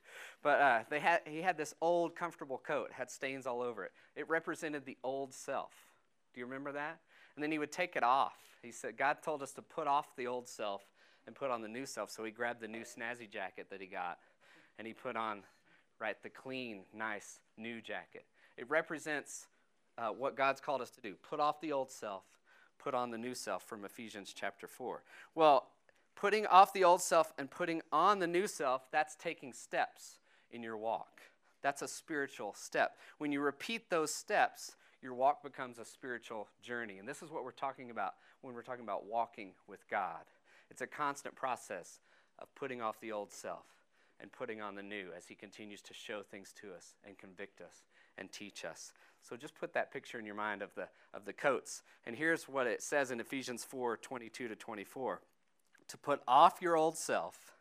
But 0.42 0.60
uh, 0.60 0.78
they 0.88 1.00
had, 1.00 1.20
he 1.26 1.42
had 1.42 1.58
this 1.58 1.74
old, 1.80 2.16
comfortable 2.16 2.58
coat, 2.58 2.90
had 2.92 3.10
stains 3.10 3.46
all 3.46 3.60
over 3.60 3.84
it. 3.84 3.92
It 4.14 4.28
represented 4.28 4.86
the 4.86 4.96
old 5.04 5.34
self. 5.34 5.72
Do 6.34 6.40
you 6.40 6.46
remember 6.46 6.72
that? 6.72 6.98
And 7.34 7.42
then 7.42 7.52
he 7.52 7.58
would 7.58 7.72
take 7.72 7.96
it 7.96 8.02
off. 8.02 8.36
He 8.62 8.72
said, 8.72 8.96
God 8.96 9.18
told 9.22 9.42
us 9.42 9.52
to 9.52 9.62
put 9.62 9.86
off 9.86 10.16
the 10.16 10.26
old 10.26 10.48
self 10.48 10.82
and 11.26 11.34
put 11.34 11.50
on 11.50 11.60
the 11.60 11.68
new 11.68 11.86
self. 11.86 12.10
So 12.10 12.24
he 12.24 12.30
grabbed 12.30 12.60
the 12.60 12.68
new 12.68 12.82
snazzy 12.82 13.30
jacket 13.30 13.66
that 13.70 13.80
he 13.80 13.86
got 13.86 14.18
and 14.78 14.86
he 14.86 14.92
put 14.92 15.16
on, 15.16 15.42
right, 16.00 16.16
the 16.22 16.30
clean, 16.30 16.82
nice 16.94 17.40
new 17.58 17.80
jacket. 17.80 18.24
It 18.56 18.68
represents 18.70 19.46
uh, 19.98 20.08
what 20.08 20.36
God's 20.36 20.60
called 20.60 20.80
us 20.80 20.90
to 20.90 21.00
do 21.00 21.14
put 21.28 21.40
off 21.40 21.60
the 21.60 21.72
old 21.72 21.90
self, 21.90 22.24
put 22.78 22.94
on 22.94 23.10
the 23.10 23.18
new 23.18 23.34
self 23.34 23.64
from 23.64 23.84
Ephesians 23.84 24.34
chapter 24.34 24.66
4. 24.66 25.02
Well, 25.34 25.68
putting 26.14 26.46
off 26.46 26.72
the 26.72 26.84
old 26.84 27.02
self 27.02 27.32
and 27.38 27.50
putting 27.50 27.82
on 27.92 28.18
the 28.18 28.26
new 28.26 28.46
self, 28.46 28.90
that's 28.90 29.14
taking 29.16 29.52
steps 29.52 30.18
in 30.50 30.62
your 30.62 30.76
walk. 30.76 31.20
That's 31.62 31.82
a 31.82 31.88
spiritual 31.88 32.54
step. 32.54 32.96
When 33.18 33.32
you 33.32 33.40
repeat 33.40 33.90
those 33.90 34.14
steps, 34.14 34.76
your 35.02 35.14
walk 35.14 35.42
becomes 35.42 35.78
a 35.78 35.84
spiritual 35.84 36.48
journey. 36.62 36.98
And 36.98 37.08
this 37.08 37.22
is 37.22 37.30
what 37.30 37.44
we're 37.44 37.50
talking 37.50 37.90
about 37.90 38.14
when 38.40 38.54
we're 38.54 38.62
talking 38.62 38.84
about 38.84 39.06
walking 39.06 39.52
with 39.66 39.88
God. 39.88 40.24
It's 40.70 40.82
a 40.82 40.86
constant 40.86 41.34
process 41.34 42.00
of 42.38 42.54
putting 42.54 42.80
off 42.80 43.00
the 43.00 43.12
old 43.12 43.32
self 43.32 43.66
and 44.20 44.32
putting 44.32 44.60
on 44.60 44.74
the 44.74 44.82
new 44.82 45.08
as 45.16 45.26
He 45.26 45.34
continues 45.34 45.82
to 45.82 45.94
show 45.94 46.22
things 46.22 46.52
to 46.60 46.72
us 46.72 46.94
and 47.06 47.18
convict 47.18 47.60
us 47.60 47.84
and 48.18 48.30
teach 48.32 48.64
us. 48.64 48.92
So 49.28 49.36
just 49.36 49.56
put 49.56 49.72
that 49.74 49.92
picture 49.92 50.20
in 50.20 50.24
your 50.24 50.36
mind 50.36 50.62
of 50.62 50.72
the, 50.76 50.86
of 51.12 51.24
the 51.24 51.32
coats. 51.32 51.82
And 52.06 52.14
here's 52.14 52.44
what 52.44 52.68
it 52.68 52.80
says 52.80 53.10
in 53.10 53.18
Ephesians 53.18 53.64
4 53.64 53.96
22 53.96 54.48
to 54.48 54.54
24 54.54 55.20
to 55.88 55.98
put 55.98 56.20
off 56.26 56.58
your 56.60 56.76
old 56.76 56.96
self, 56.96 57.54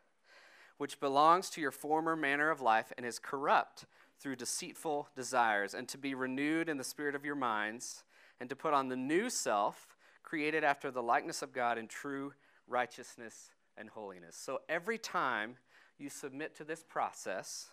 which 0.78 1.00
belongs 1.00 1.50
to 1.50 1.60
your 1.60 1.70
former 1.70 2.14
manner 2.14 2.50
of 2.50 2.60
life 2.60 2.92
and 2.96 3.06
is 3.06 3.18
corrupt 3.18 3.86
through 4.18 4.36
deceitful 4.36 5.08
desires, 5.14 5.74
and 5.74 5.88
to 5.88 5.98
be 5.98 6.14
renewed 6.14 6.68
in 6.68 6.76
the 6.76 6.84
spirit 6.84 7.14
of 7.14 7.24
your 7.24 7.34
minds, 7.34 8.04
and 8.40 8.48
to 8.48 8.56
put 8.56 8.72
on 8.72 8.88
the 8.88 8.96
new 8.96 9.28
self, 9.28 9.96
created 10.22 10.64
after 10.64 10.90
the 10.90 11.02
likeness 11.02 11.42
of 11.42 11.52
God 11.52 11.78
in 11.78 11.86
true 11.86 12.32
righteousness 12.66 13.50
and 13.76 13.90
holiness. 13.90 14.36
So 14.36 14.60
every 14.68 14.98
time 14.98 15.56
you 15.98 16.08
submit 16.10 16.56
to 16.56 16.64
this 16.64 16.82
process, 16.82 17.70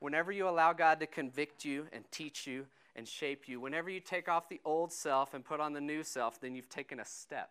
Whenever 0.00 0.30
you 0.30 0.48
allow 0.48 0.72
God 0.72 1.00
to 1.00 1.06
convict 1.06 1.64
you 1.64 1.86
and 1.92 2.04
teach 2.10 2.46
you 2.46 2.66
and 2.98 3.06
shape 3.06 3.46
you, 3.46 3.60
whenever 3.60 3.88
you 3.88 4.00
take 4.00 4.28
off 4.28 4.48
the 4.48 4.60
old 4.64 4.92
self 4.92 5.32
and 5.32 5.44
put 5.44 5.60
on 5.60 5.72
the 5.72 5.80
new 5.80 6.02
self, 6.02 6.40
then 6.40 6.56
you've 6.56 6.68
taken 6.68 6.98
a 6.98 7.04
step 7.04 7.50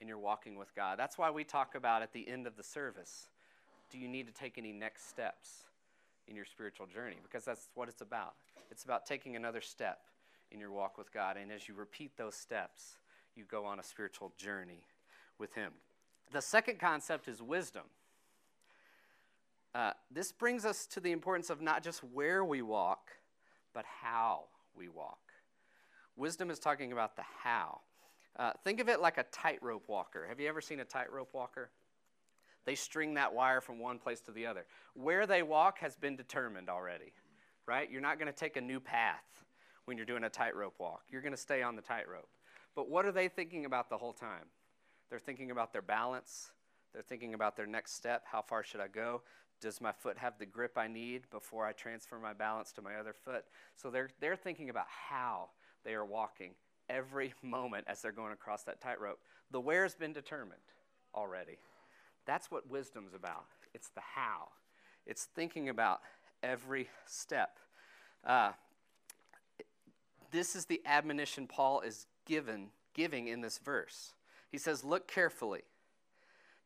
in 0.00 0.08
your 0.08 0.16
walking 0.16 0.56
with 0.56 0.74
God. 0.74 0.98
That's 0.98 1.18
why 1.18 1.30
we 1.30 1.44
talk 1.44 1.74
about 1.74 2.00
at 2.00 2.14
the 2.14 2.26
end 2.26 2.46
of 2.46 2.56
the 2.56 2.62
service 2.62 3.28
do 3.90 3.98
you 3.98 4.08
need 4.08 4.26
to 4.26 4.32
take 4.32 4.58
any 4.58 4.72
next 4.72 5.08
steps 5.08 5.64
in 6.26 6.36
your 6.36 6.44
spiritual 6.46 6.86
journey? 6.86 7.16
Because 7.22 7.44
that's 7.44 7.68
what 7.74 7.88
it's 7.88 8.00
about. 8.00 8.34
It's 8.70 8.84
about 8.84 9.06
taking 9.06 9.36
another 9.36 9.60
step 9.60 10.00
in 10.50 10.60
your 10.60 10.70
walk 10.70 10.98
with 10.98 11.12
God. 11.12 11.36
And 11.36 11.50
as 11.52 11.68
you 11.68 11.74
repeat 11.74 12.16
those 12.16 12.34
steps, 12.34 12.96
you 13.34 13.44
go 13.44 13.64
on 13.64 13.78
a 13.78 13.82
spiritual 13.82 14.32
journey 14.36 14.82
with 15.38 15.54
Him. 15.54 15.72
The 16.32 16.42
second 16.42 16.78
concept 16.78 17.28
is 17.28 17.42
wisdom. 17.42 17.84
Uh, 19.74 19.92
this 20.10 20.32
brings 20.32 20.64
us 20.64 20.86
to 20.86 21.00
the 21.00 21.12
importance 21.12 21.50
of 21.50 21.62
not 21.62 21.82
just 21.82 22.02
where 22.02 22.44
we 22.44 22.60
walk, 22.60 23.10
but 23.74 23.84
how 24.02 24.44
we 24.74 24.88
walk. 24.88 25.32
Wisdom 26.16 26.50
is 26.50 26.58
talking 26.58 26.92
about 26.92 27.16
the 27.16 27.22
how. 27.42 27.80
Uh, 28.38 28.52
think 28.64 28.80
of 28.80 28.88
it 28.88 29.00
like 29.00 29.18
a 29.18 29.24
tightrope 29.32 29.88
walker. 29.88 30.26
Have 30.28 30.40
you 30.40 30.48
ever 30.48 30.60
seen 30.60 30.80
a 30.80 30.84
tightrope 30.84 31.32
walker? 31.32 31.70
They 32.64 32.74
string 32.74 33.14
that 33.14 33.32
wire 33.32 33.60
from 33.60 33.78
one 33.78 33.98
place 33.98 34.20
to 34.22 34.32
the 34.32 34.46
other. 34.46 34.66
Where 34.94 35.26
they 35.26 35.42
walk 35.42 35.78
has 35.78 35.96
been 35.96 36.16
determined 36.16 36.68
already, 36.68 37.12
right? 37.66 37.90
You're 37.90 38.00
not 38.00 38.18
going 38.18 38.30
to 38.30 38.38
take 38.38 38.56
a 38.56 38.60
new 38.60 38.78
path 38.78 39.24
when 39.86 39.96
you're 39.96 40.06
doing 40.06 40.24
a 40.24 40.28
tightrope 40.28 40.74
walk. 40.78 41.02
You're 41.08 41.22
going 41.22 41.32
to 41.32 41.38
stay 41.38 41.62
on 41.62 41.76
the 41.76 41.82
tightrope. 41.82 42.28
But 42.76 42.90
what 42.90 43.06
are 43.06 43.12
they 43.12 43.28
thinking 43.28 43.64
about 43.64 43.88
the 43.88 43.96
whole 43.96 44.12
time? 44.12 44.44
They're 45.08 45.18
thinking 45.18 45.50
about 45.50 45.72
their 45.72 45.82
balance. 45.82 46.50
They're 46.92 47.02
thinking 47.02 47.34
about 47.34 47.56
their 47.56 47.66
next 47.66 47.94
step. 47.94 48.24
How 48.30 48.42
far 48.42 48.62
should 48.62 48.80
I 48.80 48.88
go? 48.88 49.22
Does 49.60 49.80
my 49.80 49.92
foot 49.92 50.18
have 50.18 50.38
the 50.38 50.46
grip 50.46 50.76
I 50.76 50.88
need 50.88 51.22
before 51.30 51.66
I 51.66 51.72
transfer 51.72 52.18
my 52.18 52.32
balance 52.32 52.72
to 52.72 52.82
my 52.82 52.94
other 52.96 53.12
foot? 53.12 53.44
So 53.76 53.90
they're, 53.90 54.10
they're 54.20 54.36
thinking 54.36 54.70
about 54.70 54.86
how 54.88 55.50
they 55.84 55.94
are 55.94 56.04
walking 56.04 56.52
every 56.88 57.34
moment 57.42 57.84
as 57.88 58.02
they're 58.02 58.12
going 58.12 58.32
across 58.32 58.62
that 58.64 58.80
tightrope. 58.80 59.18
The 59.50 59.60
where's 59.60 59.94
been 59.94 60.12
determined 60.12 60.60
already. 61.14 61.58
That's 62.26 62.50
what 62.50 62.70
wisdom's 62.70 63.14
about. 63.14 63.44
It's 63.74 63.88
the 63.88 64.00
how. 64.00 64.48
It's 65.06 65.24
thinking 65.24 65.68
about 65.68 66.00
every 66.42 66.88
step. 67.06 67.58
Uh, 68.24 68.52
this 70.30 70.54
is 70.54 70.66
the 70.66 70.82
admonition 70.84 71.46
Paul 71.46 71.80
is 71.80 72.06
given, 72.26 72.68
giving 72.94 73.28
in 73.28 73.40
this 73.40 73.58
verse. 73.58 74.12
He 74.50 74.58
says, 74.58 74.84
Look 74.84 75.08
carefully. 75.08 75.62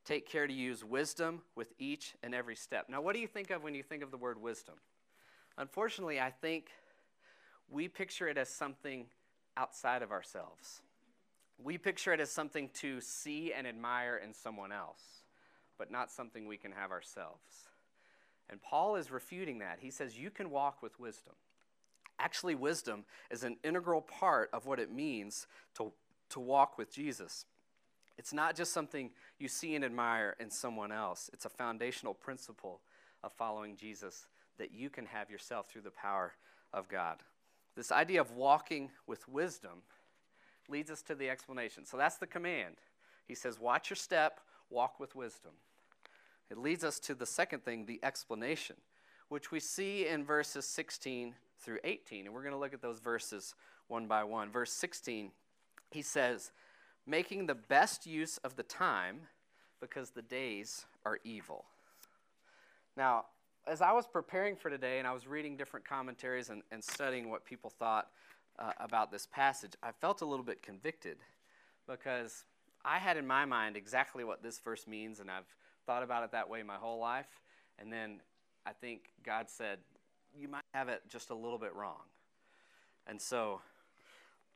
Take 0.05 0.29
care 0.29 0.47
to 0.47 0.53
use 0.53 0.85
wisdom 0.85 1.43
with 1.55 1.73
each 1.79 2.15
and 2.23 2.35
every 2.35 2.57
step. 2.57 2.87
Now, 2.89 3.01
what 3.01 3.15
do 3.15 3.21
you 3.21 3.29
think 3.29 3.51
of 3.51 3.63
when 3.63 3.75
you 3.75 3.83
think 3.83 4.03
of 4.03 4.11
the 4.11 4.17
word 4.17 4.41
wisdom? 4.41 4.75
Unfortunately, 5.59 6.21
I 6.21 6.31
think 6.31 6.71
we 7.71 7.89
picture 7.89 8.29
it 8.29 8.37
as 8.37 8.49
something 8.49 9.07
outside 9.57 10.03
of 10.03 10.11
ourselves. 10.11 10.81
We 11.63 11.79
picture 11.79 12.13
it 12.13 12.21
as 12.21 12.31
something 12.31 12.71
to 12.75 13.01
see 13.01 13.53
and 13.53 13.67
admire 13.67 14.17
in 14.17 14.35
someone 14.35 14.73
else, 14.73 15.03
but 15.79 15.91
not 15.91 16.11
something 16.11 16.47
we 16.47 16.57
can 16.57 16.73
have 16.73 16.91
ourselves. 16.91 17.69
And 18.51 18.61
Paul 18.61 18.97
is 18.97 19.11
refuting 19.11 19.61
that. 19.61 19.79
He 19.81 19.91
says, 19.91 20.19
You 20.19 20.31
can 20.31 20.51
walk 20.51 20.83
with 20.83 20.99
wisdom. 20.99 21.35
Actually, 22.19 22.55
wisdom 22.55 23.05
is 23.31 23.45
an 23.45 23.57
integral 23.65 24.01
part 24.01 24.51
of 24.53 24.67
what 24.67 24.79
it 24.79 24.93
means 24.93 25.47
to, 25.77 25.93
to 26.31 26.41
walk 26.41 26.77
with 26.77 26.93
Jesus. 26.93 27.47
It's 28.19 28.33
not 28.33 28.57
just 28.57 28.73
something 28.73 29.11
you 29.39 29.49
see 29.49 29.75
and 29.75 29.85
admire 29.85 30.37
in 30.39 30.51
someone 30.51 30.93
else, 30.93 31.31
it's 31.33 31.45
a 31.45 31.51
foundational 31.51 32.15
principle 32.15 32.81
of 33.23 33.33
following 33.33 33.77
Jesus 33.77 34.27
that 34.59 34.73
you 34.73 34.91
can 34.91 35.07
have 35.07 35.31
yourself 35.31 35.69
through 35.69 35.83
the 35.83 35.91
power 35.91 36.35
of 36.73 36.89
God. 36.89 37.19
This 37.77 37.91
idea 37.91 38.21
of 38.21 38.33
walking 38.33 38.91
with 39.07 39.29
wisdom 39.29 39.83
leads 40.69 40.91
us 40.91 41.03
to 41.03 41.15
the 41.15 41.31
explanation. 41.31 41.85
So 41.85 41.97
that's 41.97 42.17
the 42.17 42.27
command. 42.27 42.77
He 43.27 43.35
says, 43.35 43.59
Watch 43.59 43.91
your 43.91 43.97
step, 43.97 44.41
walk 44.71 45.01
with 45.01 45.15
wisdom. 45.15 45.53
It 46.51 46.59
leads 46.59 46.85
us 46.85 46.99
to 47.01 47.15
the 47.15 47.27
second 47.27 47.65
thing, 47.65 47.87
the 47.87 48.01
explanation, 48.03 48.77
which 49.29 49.51
we 49.51 49.59
see 49.59 50.07
in 50.07 50.25
verses 50.25 50.67
16 50.67 51.35
through 51.61 51.79
18. 51.83 52.27
And 52.27 52.35
we're 52.35 52.43
going 52.43 52.53
to 52.53 52.59
look 52.59 52.75
at 52.75 52.83
those 52.83 52.99
verses 52.99 53.55
one 53.89 54.07
by 54.07 54.25
one. 54.25 54.51
Verse 54.51 54.73
16, 54.73 55.31
he 55.91 56.03
says, 56.03 56.53
Making 57.07 57.47
the 57.47 57.55
best 57.55 58.07
use 58.07 58.39
of 58.39 58.57
the 58.57 58.63
time 58.63 59.23
because 59.81 60.11
the 60.11 60.23
days 60.23 60.87
are 61.05 61.19
evil. 61.25 61.65
Now, 62.97 63.25
as 63.67 63.81
I 63.81 63.93
was 63.93 64.07
preparing 64.07 64.57
for 64.57 64.71
today 64.71 64.99
and 64.99 65.07
I 65.07 65.13
was 65.13 65.27
reading 65.27 65.57
different 65.57 65.87
commentaries 65.87 66.51
and, 66.51 66.63
and 66.71 66.83
studying 66.83 67.31
what 67.31 67.45
people 67.45 67.71
thought 67.71 68.09
uh, 68.59 68.73
about 68.79 69.11
this 69.11 69.27
passage, 69.27 69.73
I 69.83 69.93
felt 69.93 70.21
a 70.21 70.25
little 70.25 70.45
bit 70.45 70.63
convicted 70.63 71.19
because 71.89 72.45
I 72.85 72.99
had 72.99 73.17
in 73.17 73.27
my 73.27 73.45
mind 73.45 73.77
exactly 73.77 74.25
what 74.25 74.43
this 74.43 74.59
verse 74.59 74.87
means, 74.87 75.21
and 75.21 75.31
I've 75.31 75.47
thought 75.87 76.03
about 76.03 76.25
it 76.25 76.33
that 76.33 76.49
way 76.49 76.63
my 76.63 76.77
whole 76.77 76.99
life. 76.99 77.41
And 77.79 77.93
then 77.93 78.21
I 78.67 78.73
think 78.73 79.13
God 79.25 79.49
said, 79.49 79.79
You 80.37 80.49
might 80.49 80.65
have 80.75 80.89
it 80.89 81.03
just 81.09 81.31
a 81.31 81.35
little 81.35 81.59
bit 81.59 81.75
wrong. 81.75 82.03
And 83.07 83.21
so 83.21 83.61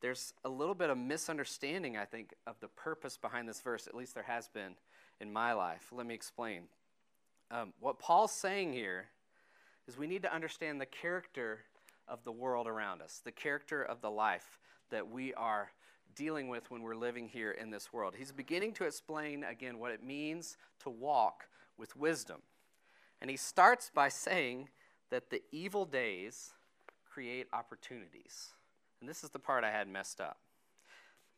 there's 0.00 0.34
a 0.44 0.48
little 0.48 0.74
bit 0.74 0.90
of 0.90 0.98
misunderstanding, 0.98 1.96
I 1.96 2.04
think, 2.04 2.34
of 2.46 2.56
the 2.60 2.68
purpose 2.68 3.16
behind 3.16 3.48
this 3.48 3.60
verse. 3.60 3.86
At 3.86 3.94
least 3.94 4.14
there 4.14 4.24
has 4.24 4.48
been 4.48 4.74
in 5.20 5.32
my 5.32 5.52
life. 5.52 5.88
Let 5.92 6.06
me 6.06 6.14
explain. 6.14 6.62
Um, 7.50 7.72
what 7.80 7.98
Paul's 7.98 8.32
saying 8.32 8.72
here 8.72 9.06
is 9.88 9.96
we 9.96 10.06
need 10.06 10.22
to 10.22 10.34
understand 10.34 10.80
the 10.80 10.86
character 10.86 11.60
of 12.08 12.24
the 12.24 12.32
world 12.32 12.66
around 12.66 13.02
us, 13.02 13.20
the 13.24 13.32
character 13.32 13.82
of 13.82 14.00
the 14.00 14.10
life 14.10 14.58
that 14.90 15.08
we 15.08 15.32
are 15.34 15.70
dealing 16.14 16.48
with 16.48 16.70
when 16.70 16.82
we're 16.82 16.96
living 16.96 17.28
here 17.28 17.50
in 17.52 17.70
this 17.70 17.92
world. 17.92 18.14
He's 18.16 18.32
beginning 18.32 18.72
to 18.74 18.84
explain 18.84 19.44
again 19.44 19.78
what 19.78 19.92
it 19.92 20.02
means 20.02 20.56
to 20.80 20.90
walk 20.90 21.44
with 21.78 21.96
wisdom. 21.96 22.42
And 23.20 23.30
he 23.30 23.36
starts 23.36 23.90
by 23.94 24.08
saying 24.08 24.68
that 25.10 25.30
the 25.30 25.42
evil 25.52 25.84
days 25.84 26.52
create 27.04 27.46
opportunities. 27.52 28.50
And 29.00 29.08
this 29.08 29.24
is 29.24 29.30
the 29.30 29.38
part 29.38 29.64
I 29.64 29.70
had 29.70 29.88
messed 29.88 30.20
up. 30.20 30.38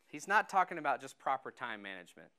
He's 0.07 0.27
not 0.27 0.49
talking 0.49 0.77
about 0.77 1.01
just 1.01 1.19
proper 1.19 1.51
time 1.51 1.81
management 1.81 2.29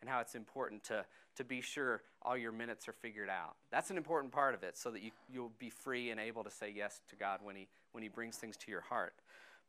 and 0.00 0.08
how 0.08 0.20
it's 0.20 0.34
important 0.34 0.84
to, 0.84 1.04
to 1.36 1.44
be 1.44 1.60
sure 1.60 2.02
all 2.22 2.36
your 2.36 2.52
minutes 2.52 2.86
are 2.88 2.92
figured 2.92 3.28
out. 3.28 3.56
That's 3.70 3.90
an 3.90 3.96
important 3.96 4.32
part 4.32 4.54
of 4.54 4.62
it 4.62 4.76
so 4.76 4.90
that 4.90 5.02
you, 5.02 5.10
you'll 5.32 5.52
be 5.58 5.70
free 5.70 6.10
and 6.10 6.20
able 6.20 6.44
to 6.44 6.50
say 6.50 6.72
yes 6.74 7.00
to 7.08 7.16
God 7.16 7.40
when 7.42 7.56
he, 7.56 7.68
when 7.92 8.02
he 8.02 8.08
brings 8.08 8.36
things 8.36 8.56
to 8.58 8.70
your 8.70 8.82
heart. 8.82 9.14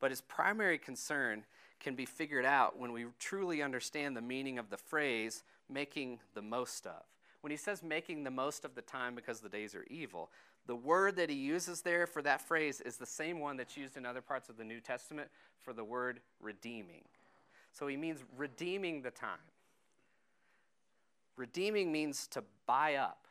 But 0.00 0.10
his 0.10 0.20
primary 0.20 0.78
concern 0.78 1.44
can 1.80 1.94
be 1.94 2.04
figured 2.04 2.44
out 2.44 2.78
when 2.78 2.92
we 2.92 3.06
truly 3.18 3.62
understand 3.62 4.16
the 4.16 4.22
meaning 4.22 4.58
of 4.58 4.70
the 4.70 4.76
phrase 4.76 5.42
making 5.68 6.20
the 6.34 6.42
most 6.42 6.86
of. 6.86 7.02
When 7.40 7.50
he 7.50 7.56
says 7.56 7.82
making 7.82 8.24
the 8.24 8.30
most 8.30 8.64
of 8.64 8.74
the 8.74 8.82
time 8.82 9.14
because 9.14 9.40
the 9.40 9.48
days 9.48 9.74
are 9.74 9.84
evil, 9.88 10.30
the 10.68 10.76
word 10.76 11.16
that 11.16 11.30
he 11.30 11.36
uses 11.36 11.80
there 11.80 12.06
for 12.06 12.20
that 12.20 12.42
phrase 12.42 12.82
is 12.82 12.98
the 12.98 13.06
same 13.06 13.40
one 13.40 13.56
that's 13.56 13.74
used 13.74 13.96
in 13.96 14.04
other 14.04 14.20
parts 14.20 14.50
of 14.50 14.58
the 14.58 14.64
New 14.64 14.80
Testament 14.80 15.28
for 15.64 15.72
the 15.72 15.82
word 15.82 16.20
redeeming. 16.40 17.04
So 17.72 17.86
he 17.86 17.96
means 17.96 18.20
redeeming 18.36 19.00
the 19.00 19.10
time. 19.10 19.38
Redeeming 21.36 21.90
means 21.90 22.26
to 22.28 22.44
buy 22.66 22.96
up. 22.96 23.26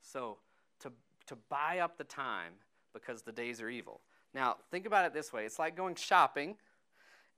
So 0.00 0.36
to, 0.78 0.92
to 1.26 1.36
buy 1.48 1.80
up 1.80 1.98
the 1.98 2.04
time 2.04 2.52
because 2.92 3.22
the 3.22 3.32
days 3.32 3.60
are 3.60 3.68
evil. 3.68 4.00
Now, 4.32 4.58
think 4.70 4.86
about 4.86 5.06
it 5.06 5.12
this 5.12 5.32
way 5.32 5.46
it's 5.46 5.58
like 5.58 5.76
going 5.76 5.96
shopping 5.96 6.54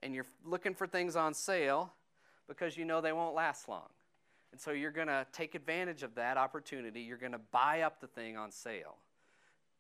and 0.03 0.15
you're 0.15 0.27
looking 0.45 0.75
for 0.75 0.87
things 0.87 1.17
on 1.17 1.33
sale 1.33 1.91
because 2.49 2.77
you 2.77 2.85
know 2.85 3.01
they 3.01 3.15
won't 3.15 3.35
last 3.35 3.67
long. 3.67 3.89
And 4.53 4.61
so 4.61 4.73
you're 4.73 4.91
going 4.91 5.09
to 5.09 5.27
take 5.33 5.55
advantage 5.55 6.03
of 6.03 6.15
that 6.17 6.37
opportunity. 6.37 7.01
You're 7.01 7.17
going 7.17 7.33
to 7.33 7.41
buy 7.51 7.81
up 7.81 7.99
the 8.03 8.07
thing 8.09 8.37
on 8.37 8.53
sale 8.53 8.97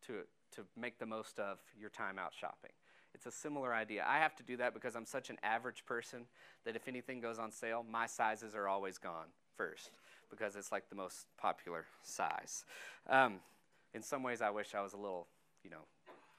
to, 0.06 0.24
to 0.54 0.62
make 0.78 0.98
the 0.98 1.06
most 1.06 1.38
of 1.38 1.58
your 1.78 1.90
time 1.90 2.18
out 2.18 2.32
shopping. 2.38 2.72
It's 3.14 3.26
a 3.26 3.32
similar 3.32 3.72
idea. 3.72 4.04
I 4.06 4.18
have 4.18 4.36
to 4.36 4.42
do 4.42 4.58
that 4.58 4.74
because 4.74 4.94
I'm 4.94 5.06
such 5.06 5.30
an 5.30 5.38
average 5.42 5.86
person 5.86 6.26
that 6.64 6.76
if 6.76 6.86
anything 6.86 7.20
goes 7.20 7.38
on 7.38 7.50
sale, 7.50 7.84
my 7.90 8.06
sizes 8.06 8.54
are 8.54 8.68
always 8.68 8.98
gone 8.98 9.28
first 9.56 9.90
because 10.30 10.54
it's 10.54 10.70
like 10.70 10.90
the 10.90 10.96
most 10.96 11.26
popular 11.38 11.86
size. 12.02 12.64
Um, 13.08 13.36
in 13.94 14.02
some 14.02 14.22
ways, 14.22 14.42
I 14.42 14.50
wish 14.50 14.74
I 14.74 14.82
was 14.82 14.92
a 14.92 14.98
little, 14.98 15.26
you 15.64 15.70
know, 15.70 15.86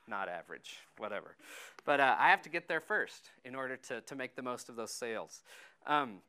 not 0.08 0.30
average, 0.30 0.78
whatever. 0.98 1.36
But 1.84 2.00
uh, 2.00 2.16
I 2.20 2.30
have 2.30 2.44
to 2.44 2.50
get 2.50 2.68
there 2.68 2.80
first 2.80 3.32
in 3.44 3.56
order 3.56 3.78
to, 3.88 4.02
to 4.02 4.16
make 4.16 4.36
the 4.36 4.44
most 4.44 4.70
of 4.70 4.76
those 4.76 4.94
sales. 4.94 5.42
Um, 5.88 6.20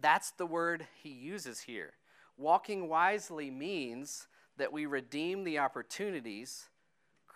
that's 0.00 0.30
the 0.30 0.46
word 0.46 0.86
he 1.02 1.10
uses 1.10 1.60
here. 1.60 1.92
Walking 2.38 2.88
wisely 2.88 3.50
means 3.50 4.28
that 4.56 4.72
we 4.72 4.86
redeem 4.86 5.44
the 5.44 5.58
opportunities 5.58 6.69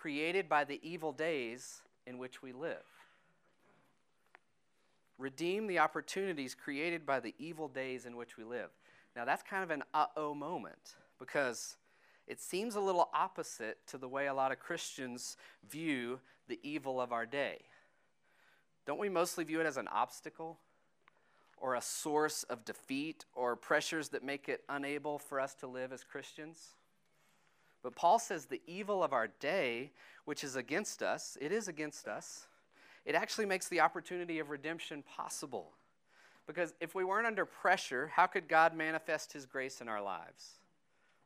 created 0.05 0.47
by 0.47 0.63
the 0.63 0.79
evil 0.83 1.11
days 1.11 1.81
in 2.05 2.19
which 2.19 2.43
we 2.43 2.51
live 2.51 2.85
redeem 5.17 5.65
the 5.65 5.79
opportunities 5.79 6.53
created 6.53 7.07
by 7.07 7.19
the 7.19 7.33
evil 7.39 7.67
days 7.67 8.05
in 8.05 8.15
which 8.15 8.37
we 8.37 8.43
live. 8.43 8.69
Now, 9.15 9.25
that's 9.25 9.41
kind 9.41 9.63
of 9.63 9.71
an 9.71 9.81
uh 9.95 10.05
oh 10.15 10.35
moment 10.35 10.93
because 11.17 11.77
it 12.27 12.39
seems 12.39 12.75
a 12.75 12.79
little 12.79 13.09
opposite 13.15 13.79
to 13.87 13.97
the 13.97 14.07
way 14.07 14.27
a 14.27 14.33
lot 14.35 14.51
of 14.51 14.59
Christians 14.59 15.37
view 15.67 16.19
the 16.47 16.59
evil 16.61 17.01
of 17.01 17.11
our 17.11 17.25
day. 17.25 17.61
Don't 18.85 18.99
we 18.99 19.09
mostly 19.09 19.43
view 19.43 19.59
it 19.59 19.65
as 19.65 19.77
an 19.77 19.87
obstacle 19.87 20.59
or 21.57 21.73
a 21.73 21.81
source 21.81 22.43
of 22.43 22.63
defeat 22.63 23.25
or 23.33 23.55
pressures 23.55 24.09
that 24.09 24.23
make 24.23 24.49
it 24.49 24.61
unable 24.69 25.17
for 25.17 25.39
us 25.39 25.55
to 25.55 25.65
live 25.65 25.91
as 25.91 26.03
Christians? 26.03 26.75
But 27.85 27.95
Paul 27.95 28.17
says 28.17 28.45
the 28.45 28.63
evil 28.65 29.03
of 29.03 29.13
our 29.13 29.27
day, 29.27 29.91
which 30.25 30.43
is 30.43 30.55
against 30.55 31.03
us, 31.03 31.37
it 31.39 31.51
is 31.51 31.67
against 31.67 32.07
us, 32.07 32.47
it 33.05 33.13
actually 33.13 33.45
makes 33.45 33.67
the 33.67 33.79
opportunity 33.79 34.39
of 34.39 34.49
redemption 34.49 35.03
possible. 35.03 35.69
Because 36.47 36.73
if 36.81 36.95
we 36.95 37.03
weren't 37.03 37.27
under 37.27 37.45
pressure, 37.45 38.11
how 38.15 38.25
could 38.25 38.47
God 38.47 38.75
manifest 38.75 39.33
his 39.33 39.45
grace 39.45 39.81
in 39.81 39.87
our 39.87 40.01
lives? 40.01 40.53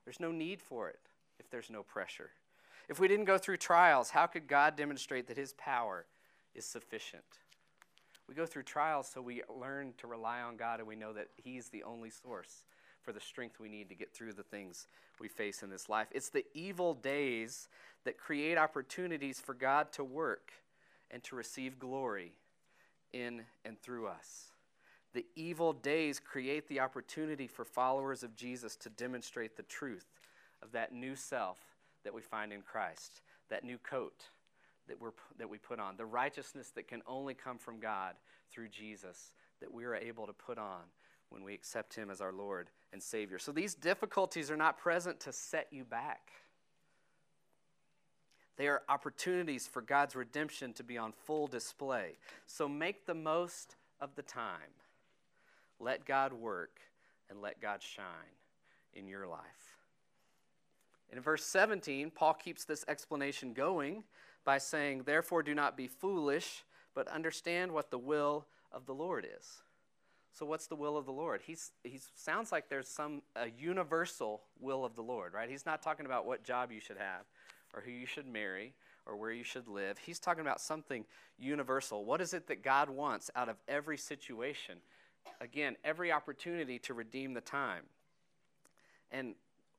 There's 0.04 0.20
no 0.20 0.34
need 0.34 0.62
for 0.62 0.90
it 0.90 1.00
if 1.40 1.50
there's 1.50 1.70
no 1.70 1.82
pressure. 1.82 2.32
If 2.90 3.00
we 3.00 3.08
didn't 3.08 3.24
go 3.24 3.38
through 3.38 3.56
trials, 3.56 4.10
how 4.10 4.28
could 4.28 4.50
God 4.50 4.76
demonstrate 4.76 5.28
that 5.28 5.38
his 5.38 5.54
power 5.54 6.08
is 6.54 6.66
sufficient? 6.66 7.24
We 8.28 8.36
go 8.36 8.46
through 8.46 8.64
trials 8.64 9.08
so 9.08 9.22
we 9.22 9.44
learn 9.48 9.94
to 10.00 10.08
rely 10.08 10.42
on 10.42 10.58
God 10.58 10.80
and 10.80 10.90
we 10.90 10.98
know 10.98 11.14
that 11.14 11.30
he's 11.38 11.70
the 11.70 11.84
only 11.84 12.10
source 12.10 12.66
for 13.10 13.14
the 13.14 13.20
strength 13.20 13.60
we 13.60 13.70
need 13.70 13.90
to 13.90 13.96
get 13.96 14.14
through 14.14 14.34
the 14.34 14.44
things 14.44 14.86
we 15.20 15.28
face 15.28 15.64
in 15.64 15.70
this 15.72 15.90
life. 15.90 16.10
It's 16.12 16.30
the 16.30 16.46
evil 16.54 16.94
days 16.94 17.68
that 18.06 18.20
create 18.20 18.56
opportunities 18.56 19.40
for 19.40 19.56
God 19.56 19.92
to 19.94 20.04
work 20.04 20.52
and 21.10 21.24
to 21.24 21.36
receive 21.36 21.80
glory 21.80 22.34
in 23.12 23.46
and 23.66 23.82
through 23.82 24.06
us. 24.06 24.52
The 25.16 25.26
evil 25.36 25.74
days 25.74 26.20
create 26.20 26.70
the 26.70 26.82
opportunity 26.82 27.48
for 27.48 27.66
followers 27.66 28.22
of 28.22 28.36
Jesus 28.36 28.76
to 28.76 28.92
demonstrate 28.92 29.58
the 29.58 29.64
truth 29.64 30.06
of 30.62 30.72
that 30.74 30.94
new 30.94 31.16
self 31.16 31.58
that 32.04 32.14
we 32.14 32.22
find 32.22 32.54
in 32.54 32.62
Christ, 32.62 33.22
that 33.50 33.64
new 33.64 33.80
coat 33.80 34.26
that, 34.88 35.02
we're, 35.02 35.14
that 35.40 35.50
we 35.50 35.58
put 35.58 35.80
on, 35.80 35.98
the 35.98 36.06
righteousness 36.06 36.70
that 36.76 36.88
can 36.88 37.02
only 37.08 37.34
come 37.34 37.58
from 37.58 37.80
God 37.80 38.14
through 38.52 38.70
Jesus 38.70 39.34
that 39.62 39.74
we 39.74 39.84
are 39.86 39.96
able 39.96 40.28
to 40.28 40.34
put 40.34 40.60
on 40.60 40.82
when 41.30 41.44
we 41.44 41.54
accept 41.54 41.96
Him 41.96 42.10
as 42.10 42.22
our 42.22 42.34
Lord 42.34 42.70
and 42.92 43.02
Savior. 43.02 43.40
So 43.40 43.52
these 43.52 43.76
difficulties 43.76 44.50
are 44.50 44.58
not 44.58 44.78
present 44.78 45.20
to 45.22 45.34
set 45.34 45.68
you 45.72 45.84
back. 45.84 46.32
They 48.58 48.68
are 48.68 48.82
opportunities 48.90 49.68
for 49.68 49.82
God's 49.82 50.16
redemption 50.16 50.74
to 50.74 50.84
be 50.84 50.98
on 50.98 51.14
full 51.26 51.48
display. 51.48 52.18
So 52.46 52.68
make 52.68 53.06
the 53.06 53.14
most 53.14 53.76
of 54.02 54.16
the 54.16 54.22
time. 54.22 54.74
Let 55.80 56.06
God 56.06 56.34
work 56.34 56.82
and 57.30 57.42
let 57.42 57.62
God 57.62 57.82
shine 57.82 58.04
in 58.94 59.08
your 59.08 59.28
life. 59.28 59.78
In 61.12 61.22
verse 61.22 61.46
17, 61.46 62.12
Paul 62.12 62.34
keeps 62.34 62.66
this 62.66 62.86
explanation 62.88 63.54
going 63.54 64.04
by 64.44 64.58
saying, 64.58 65.04
Therefore, 65.04 65.42
do 65.42 65.56
not 65.56 65.78
be 65.78 65.88
foolish, 65.88 66.66
but 66.94 67.08
understand 67.08 67.72
what 67.72 67.92
the 67.92 67.98
will 67.98 68.46
of 68.72 68.86
the 68.86 68.94
Lord 68.94 69.26
is. 69.38 69.62
So, 70.34 70.46
what's 70.46 70.68
the 70.68 70.76
will 70.76 70.96
of 70.98 71.06
the 71.06 71.12
Lord? 71.12 71.42
He's, 71.46 71.72
he 71.84 72.00
sounds 72.16 72.52
like 72.52 72.70
there's 72.70 72.88
some 72.88 73.22
a 73.36 73.48
universal 73.58 74.42
will 74.60 74.86
of 74.86 74.96
the 74.96 75.02
Lord, 75.02 75.34
right? 75.34 75.50
He's 75.50 75.66
not 75.66 75.82
talking 75.82 76.06
about 76.06 76.26
what 76.26 76.44
job 76.44 76.72
you 76.72 76.80
should 76.80 76.98
have 76.98 77.26
or 77.74 77.82
who 77.82 77.92
you 77.92 78.06
should 78.06 78.28
marry 78.28 78.74
or 79.06 79.16
where 79.16 79.32
you 79.32 79.44
should 79.44 79.68
live. 79.68 79.98
He's 79.98 80.20
talking 80.20 80.42
about 80.42 80.62
something 80.62 81.06
universal. 81.38 82.06
What 82.06 82.22
is 82.22 82.34
it 82.34 82.48
that 82.48 82.64
God 82.64 82.90
wants 82.90 83.32
out 83.36 83.50
of 83.50 83.58
every 83.68 83.98
situation? 83.98 84.78
Again, 85.42 85.76
every 85.84 86.12
opportunity 86.12 86.80
to 86.80 86.94
redeem 86.94 87.34
the 87.34 87.42
time. 87.42 87.84
And 89.12 89.36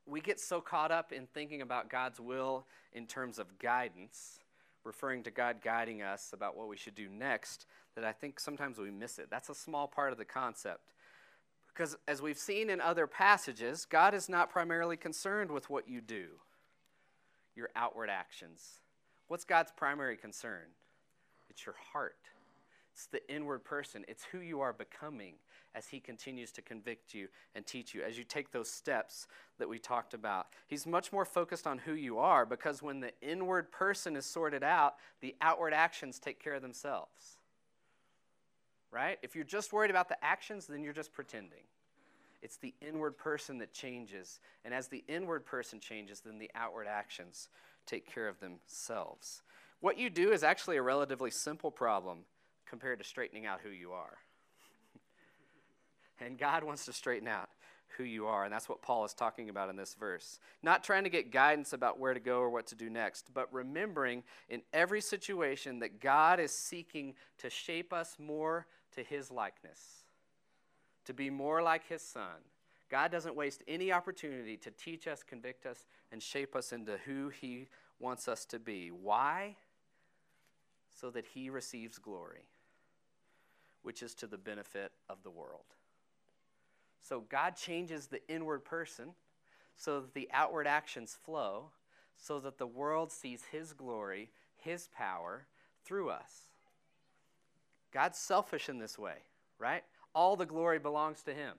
we 0.06 0.20
get 0.20 0.40
so 0.40 0.60
caught 0.60 0.90
up 0.90 1.12
in 1.12 1.26
thinking 1.26 1.62
about 1.62 1.88
God's 1.88 2.18
will 2.20 2.66
in 2.92 3.06
terms 3.06 3.38
of 3.38 3.58
guidance, 3.58 4.39
referring 4.84 5.22
to 5.24 5.30
God 5.30 5.56
guiding 5.62 6.02
us 6.02 6.32
about 6.32 6.56
what 6.56 6.68
we 6.68 6.76
should 6.76 6.94
do 6.94 7.08
next, 7.08 7.66
that 7.94 8.04
I 8.04 8.12
think 8.12 8.40
sometimes 8.40 8.78
we 8.78 8.90
miss 8.90 9.18
it. 9.18 9.28
That's 9.30 9.48
a 9.48 9.54
small 9.54 9.86
part 9.86 10.12
of 10.12 10.18
the 10.18 10.24
concept. 10.24 10.92
Because 11.68 11.96
as 12.08 12.20
we've 12.20 12.38
seen 12.38 12.70
in 12.70 12.80
other 12.80 13.06
passages, 13.06 13.84
God 13.84 14.14
is 14.14 14.28
not 14.28 14.50
primarily 14.50 14.96
concerned 14.96 15.50
with 15.50 15.70
what 15.70 15.88
you 15.88 16.00
do, 16.00 16.26
your 17.54 17.70
outward 17.76 18.10
actions. 18.10 18.80
What's 19.28 19.44
God's 19.44 19.72
primary 19.76 20.16
concern? 20.16 20.66
It's 21.48 21.64
your 21.64 21.76
heart. 21.92 22.16
It's 22.92 23.06
the 23.06 23.28
inward 23.32 23.64
person. 23.64 24.04
It's 24.08 24.24
who 24.24 24.40
you 24.40 24.60
are 24.60 24.72
becoming 24.72 25.34
as 25.74 25.88
He 25.88 26.00
continues 26.00 26.50
to 26.52 26.62
convict 26.62 27.14
you 27.14 27.28
and 27.54 27.66
teach 27.66 27.94
you, 27.94 28.02
as 28.02 28.18
you 28.18 28.24
take 28.24 28.50
those 28.50 28.70
steps 28.70 29.26
that 29.58 29.68
we 29.68 29.78
talked 29.78 30.14
about. 30.14 30.48
He's 30.66 30.86
much 30.86 31.12
more 31.12 31.24
focused 31.24 31.66
on 31.66 31.78
who 31.78 31.92
you 31.92 32.18
are 32.18 32.44
because 32.44 32.82
when 32.82 33.00
the 33.00 33.12
inward 33.22 33.70
person 33.70 34.16
is 34.16 34.26
sorted 34.26 34.62
out, 34.62 34.94
the 35.20 35.36
outward 35.40 35.72
actions 35.72 36.18
take 36.18 36.42
care 36.42 36.54
of 36.54 36.62
themselves. 36.62 37.38
Right? 38.90 39.18
If 39.22 39.36
you're 39.36 39.44
just 39.44 39.72
worried 39.72 39.90
about 39.90 40.08
the 40.08 40.22
actions, 40.24 40.66
then 40.66 40.82
you're 40.82 40.92
just 40.92 41.12
pretending. 41.12 41.62
It's 42.42 42.56
the 42.56 42.74
inward 42.80 43.16
person 43.16 43.58
that 43.58 43.72
changes. 43.72 44.40
And 44.64 44.74
as 44.74 44.88
the 44.88 45.04
inward 45.06 45.46
person 45.46 45.78
changes, 45.78 46.20
then 46.20 46.38
the 46.38 46.50
outward 46.54 46.86
actions 46.88 47.48
take 47.86 48.12
care 48.12 48.28
of 48.28 48.40
themselves. 48.40 49.42
What 49.80 49.98
you 49.98 50.10
do 50.10 50.32
is 50.32 50.42
actually 50.42 50.76
a 50.76 50.82
relatively 50.82 51.30
simple 51.30 51.70
problem 51.70 52.24
compared 52.70 53.00
to 53.00 53.04
straightening 53.04 53.44
out 53.44 53.60
who 53.62 53.70
you 53.70 53.90
are. 53.92 54.16
and 56.20 56.38
God 56.38 56.62
wants 56.62 56.86
to 56.86 56.92
straighten 56.92 57.28
out 57.28 57.50
who 57.96 58.04
you 58.04 58.26
are. 58.26 58.44
And 58.44 58.52
that's 58.52 58.68
what 58.68 58.80
Paul 58.80 59.04
is 59.04 59.12
talking 59.12 59.50
about 59.50 59.68
in 59.68 59.76
this 59.76 59.94
verse. 59.94 60.38
Not 60.62 60.84
trying 60.84 61.04
to 61.04 61.10
get 61.10 61.32
guidance 61.32 61.72
about 61.72 61.98
where 61.98 62.14
to 62.14 62.20
go 62.20 62.38
or 62.38 62.48
what 62.48 62.68
to 62.68 62.74
do 62.76 62.88
next, 62.88 63.34
but 63.34 63.52
remembering 63.52 64.22
in 64.48 64.62
every 64.72 65.00
situation 65.00 65.80
that 65.80 66.00
God 66.00 66.38
is 66.38 66.52
seeking 66.52 67.14
to 67.38 67.50
shape 67.50 67.92
us 67.92 68.16
more 68.18 68.66
to 68.94 69.02
his 69.02 69.30
likeness, 69.30 70.04
to 71.04 71.12
be 71.12 71.28
more 71.30 71.62
like 71.62 71.88
his 71.88 72.02
son. 72.02 72.44
God 72.90 73.12
doesn't 73.12 73.36
waste 73.36 73.62
any 73.68 73.92
opportunity 73.92 74.56
to 74.58 74.70
teach 74.70 75.06
us, 75.06 75.22
convict 75.22 75.66
us, 75.66 75.86
and 76.10 76.22
shape 76.22 76.56
us 76.56 76.72
into 76.72 76.98
who 77.04 77.28
he 77.28 77.68
wants 77.98 78.28
us 78.28 78.44
to 78.46 78.58
be. 78.58 78.90
Why? 78.90 79.56
So 80.90 81.10
that 81.10 81.26
he 81.26 81.50
receives 81.50 81.98
glory 81.98 82.46
which 83.82 84.02
is 84.02 84.14
to 84.14 84.26
the 84.26 84.38
benefit 84.38 84.92
of 85.08 85.22
the 85.22 85.30
world. 85.30 85.64
So 87.02 87.24
God 87.28 87.56
changes 87.56 88.06
the 88.06 88.26
inward 88.28 88.64
person 88.64 89.14
so 89.76 90.00
that 90.00 90.14
the 90.14 90.28
outward 90.32 90.66
actions 90.66 91.16
flow, 91.24 91.70
so 92.16 92.38
that 92.40 92.58
the 92.58 92.66
world 92.66 93.10
sees 93.10 93.44
His 93.50 93.72
glory, 93.72 94.30
His 94.56 94.88
power 94.94 95.46
through 95.84 96.10
us. 96.10 96.50
God's 97.92 98.18
selfish 98.18 98.68
in 98.68 98.78
this 98.78 98.98
way, 98.98 99.16
right? 99.58 99.82
All 100.14 100.36
the 100.36 100.46
glory 100.46 100.78
belongs 100.78 101.22
to 101.22 101.32
Him. 101.32 101.54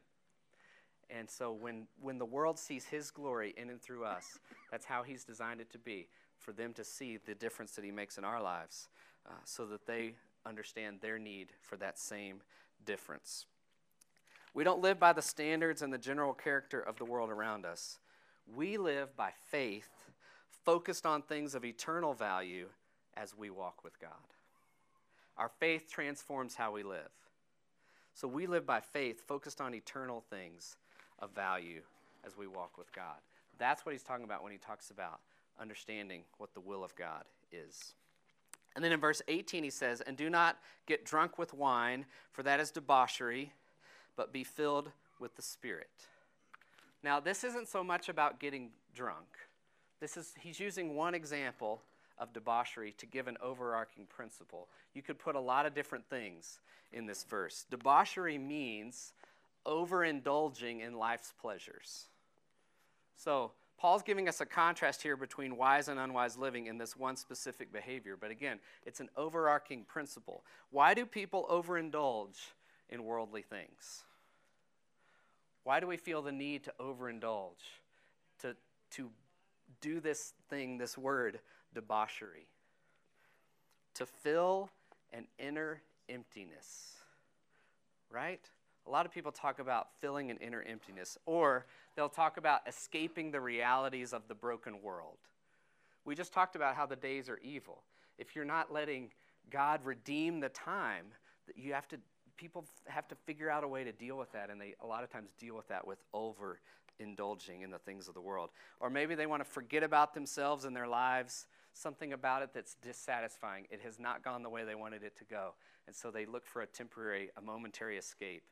And 1.10 1.30
so 1.30 1.52
when, 1.52 1.88
when 2.00 2.20
the 2.20 2.26
world 2.26 2.58
sees 2.60 2.86
His 2.86 3.12
glory 3.12 3.54
in 3.58 3.70
and 3.70 3.82
through 3.82 4.06
us, 4.06 4.40
that's 4.70 4.86
how 4.86 5.04
He's 5.04 5.24
designed 5.24 5.60
it 5.60 5.72
to 5.72 5.80
be, 5.80 6.08
for 6.38 6.54
them 6.54 6.74
to 6.74 6.84
see 6.84 7.18
the 7.18 7.36
difference 7.36 7.72
that 7.72 7.84
He 7.84 7.92
makes 7.92 8.18
in 8.18 8.24
our 8.24 8.42
lives, 8.42 8.88
uh, 9.28 9.34
so 9.44 9.66
that 9.66 9.86
they 9.88 10.14
understand 10.46 10.98
their 11.02 11.20
need 11.20 11.50
for 11.62 11.78
that 11.78 12.00
same 12.00 12.42
difference. 12.86 13.46
We 14.54 14.64
don't 14.64 14.82
live 14.82 15.00
by 15.00 15.14
the 15.14 15.22
standards 15.22 15.82
and 15.82 15.94
the 15.94 15.98
general 15.98 16.34
character 16.34 16.80
of 16.80 16.98
the 16.98 17.06
world 17.06 17.30
around 17.30 17.66
us. 17.66 18.00
We 18.54 18.78
live 18.78 19.16
by 19.16 19.32
faith, 19.50 19.90
focused 20.66 21.06
on 21.06 21.22
things 21.22 21.56
of 21.56 21.64
eternal 21.64 22.14
value 22.14 22.68
as 23.16 23.38
we 23.38 23.50
walk 23.50 23.84
with 23.84 24.00
God. 24.00 24.12
Our 25.38 25.50
faith 25.60 25.90
transforms 25.90 26.56
how 26.56 26.72
we 26.72 26.84
live. 26.84 27.10
So 28.14 28.28
we 28.28 28.46
live 28.46 28.66
by 28.66 28.82
faith, 28.82 29.22
focused 29.26 29.62
on 29.62 29.74
eternal 29.74 30.24
things 30.30 30.76
of 31.20 31.34
value 31.34 31.82
as 32.26 32.38
we 32.38 32.48
walk 32.48 32.78
with 32.78 32.92
God. 32.94 33.18
That's 33.58 33.86
what 33.86 33.94
he's 33.94 34.04
talking 34.04 34.26
about 34.26 34.44
when 34.44 34.52
he 34.52 34.58
talks 34.58 34.92
about 34.92 35.22
understanding 35.60 36.24
what 36.38 36.54
the 36.54 36.60
will 36.60 36.84
of 36.84 36.96
God 36.96 37.24
is. 37.52 37.94
And 38.76 38.84
then 38.84 38.92
in 38.92 39.00
verse 39.00 39.22
18, 39.28 39.64
he 39.64 39.70
says, 39.70 40.02
And 40.02 40.16
do 40.16 40.30
not 40.30 40.58
get 40.86 41.06
drunk 41.06 41.38
with 41.38 41.54
wine, 41.54 42.06
for 42.32 42.44
that 42.44 42.60
is 42.60 42.72
debauchery, 42.72 43.52
but 44.16 44.32
be 44.32 44.44
filled 44.44 44.92
with 45.20 45.36
the 45.36 45.42
Spirit. 45.42 45.90
Now, 47.04 47.20
this 47.20 47.44
isn't 47.44 47.68
so 47.68 47.84
much 47.84 48.10
about 48.10 48.40
getting 48.40 48.70
drunk. 48.96 49.28
This 50.00 50.18
is, 50.18 50.34
he's 50.40 50.60
using 50.60 50.96
one 50.96 51.14
example 51.14 51.82
of 52.18 52.34
debauchery 52.34 52.94
to 52.98 53.06
give 53.06 53.28
an 53.28 53.38
overarching 53.42 54.06
principle. 54.06 54.68
You 54.94 55.02
could 55.02 55.20
put 55.20 55.36
a 55.36 55.40
lot 55.40 55.66
of 55.66 55.74
different 55.74 56.06
things 56.10 56.60
in 56.94 57.06
this 57.06 57.24
verse. 57.24 57.66
Debauchery 57.70 58.38
means 58.38 59.14
overindulging 59.66 60.82
in 60.82 60.96
life's 60.98 61.34
pleasures. 61.40 62.06
So, 63.16 63.52
Paul's 63.82 64.04
giving 64.04 64.30
us 64.30 64.40
a 64.42 64.46
contrast 64.46 65.02
here 65.02 65.18
between 65.18 65.58
wise 65.58 65.88
and 65.88 66.00
unwise 66.00 66.38
living 66.38 66.68
in 66.68 66.78
this 66.78 66.96
one 66.96 67.16
specific 67.16 67.74
behavior. 67.74 68.16
But 68.16 68.30
again, 68.30 68.60
it's 68.86 69.00
an 69.00 69.10
overarching 69.18 69.86
principle. 69.86 70.44
Why 70.70 70.94
do 70.94 71.04
people 71.04 71.48
overindulge 71.50 72.38
in 72.90 73.04
worldly 73.04 73.42
things? 73.42 74.04
Why 75.64 75.80
do 75.80 75.88
we 75.88 75.98
feel 75.98 76.22
the 76.22 76.32
need 76.32 76.64
to 76.66 76.74
overindulge, 76.80 77.64
to, 78.44 78.56
to 78.92 79.10
do 79.82 80.00
this 80.00 80.34
thing, 80.48 80.78
this 80.78 80.96
word, 80.96 81.40
debauchery. 81.74 82.46
To 83.96 84.06
fill 84.06 84.70
an 85.12 85.26
inner 85.40 85.82
emptiness. 86.08 86.98
Right? 88.12 88.48
A 88.88 88.90
lot 88.90 89.06
of 89.06 89.12
people 89.12 89.32
talk 89.32 89.60
about 89.60 89.88
filling 90.00 90.32
an 90.32 90.38
inner 90.38 90.64
emptiness, 90.68 91.18
or 91.26 91.66
they'll 91.96 92.10
talk 92.10 92.38
about 92.38 92.62
escaping 92.68 93.32
the 93.32 93.40
realities 93.40 94.14
of 94.14 94.28
the 94.28 94.36
broken 94.36 94.82
world. 94.82 95.18
We 96.04 96.16
just 96.16 96.34
talked 96.34 96.56
about 96.56 96.76
how 96.76 96.86
the 96.86 96.96
days 96.96 97.30
are 97.30 97.40
evil. 97.44 97.84
If 98.18 98.36
you're 98.36 98.46
not 98.46 98.74
letting 98.74 99.12
God 99.52 99.82
redeem 99.86 100.40
the 100.40 100.50
time, 100.50 101.06
that 101.48 101.58
you 101.58 101.74
have 101.74 101.88
to 101.90 101.98
people 102.38 102.66
have 102.88 103.08
to 103.08 103.16
figure 103.16 103.52
out 103.52 103.64
a 103.64 103.68
way 103.68 103.84
to 103.84 103.92
deal 103.92 104.18
with 104.18 104.32
that, 104.32 104.50
and 104.50 104.60
they 104.60 104.74
a 104.82 104.88
lot 104.88 105.04
of 105.04 105.12
times 105.12 105.30
deal 105.38 105.56
with 105.56 105.68
that 105.68 105.86
with 105.86 106.00
over 106.12 106.60
indulging 107.00 107.62
in 107.62 107.70
the 107.70 107.78
things 107.80 108.08
of 108.08 108.14
the 108.14 108.22
world. 108.22 108.50
Or 108.80 108.90
maybe 108.90 109.16
they 109.16 109.28
want 109.28 109.44
to 109.44 109.50
forget 109.50 109.84
about 109.84 110.14
themselves 110.14 110.66
and 110.66 110.76
their 110.76 110.88
lives, 110.88 111.48
something 111.74 112.14
about 112.14 112.42
it 112.42 112.50
that's 112.54 112.76
dissatisfying. 112.76 113.68
It 113.70 113.82
has 113.82 114.00
not 114.00 114.24
gone 114.24 114.44
the 114.44 114.50
way 114.50 114.64
they 114.66 114.76
wanted 114.76 115.04
it 115.04 115.16
to 115.18 115.24
go. 115.24 115.54
And 115.88 115.96
so 115.96 116.12
they 116.12 116.26
look 116.26 116.46
for 116.46 116.62
a 116.62 116.68
temporary, 116.68 117.30
a 117.38 117.42
momentary 117.42 117.98
escape. 117.98 118.44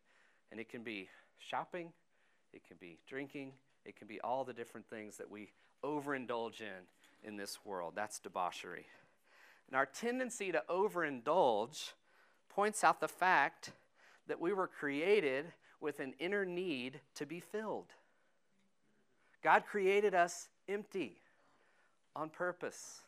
And 0.52 0.60
it 0.60 0.70
can 0.70 0.84
be 0.84 1.10
shopping, 1.38 1.92
it 2.54 2.62
can 2.68 2.78
be 2.80 2.98
drinking, 3.08 3.54
it 3.86 3.96
can 3.96 4.08
be 4.08 4.20
all 4.22 4.44
the 4.44 4.54
different 4.54 4.90
things 4.90 5.18
that 5.18 5.30
we 5.30 5.52
overindulge 5.84 6.62
in 6.62 6.88
in 7.24 7.38
this 7.38 7.60
world. 7.66 7.94
That's 7.96 8.20
debauchery. 8.20 8.86
And 9.68 9.76
our 9.76 9.86
tendency 9.86 10.52
to 10.52 10.64
overindulge 10.70 11.92
points 12.50 12.84
out 12.84 13.00
the 13.00 13.08
fact 13.08 13.72
that 14.28 14.40
we 14.40 14.54
were 14.54 14.68
created 14.68 15.46
with 15.80 16.00
an 16.00 16.14
inner 16.20 16.46
need 16.46 17.00
to 17.16 17.26
be 17.26 17.40
filled. 17.40 17.94
God 19.44 19.64
created 19.66 20.14
us 20.14 20.50
empty 20.68 21.22
on 22.16 22.30
purpose 22.30 23.02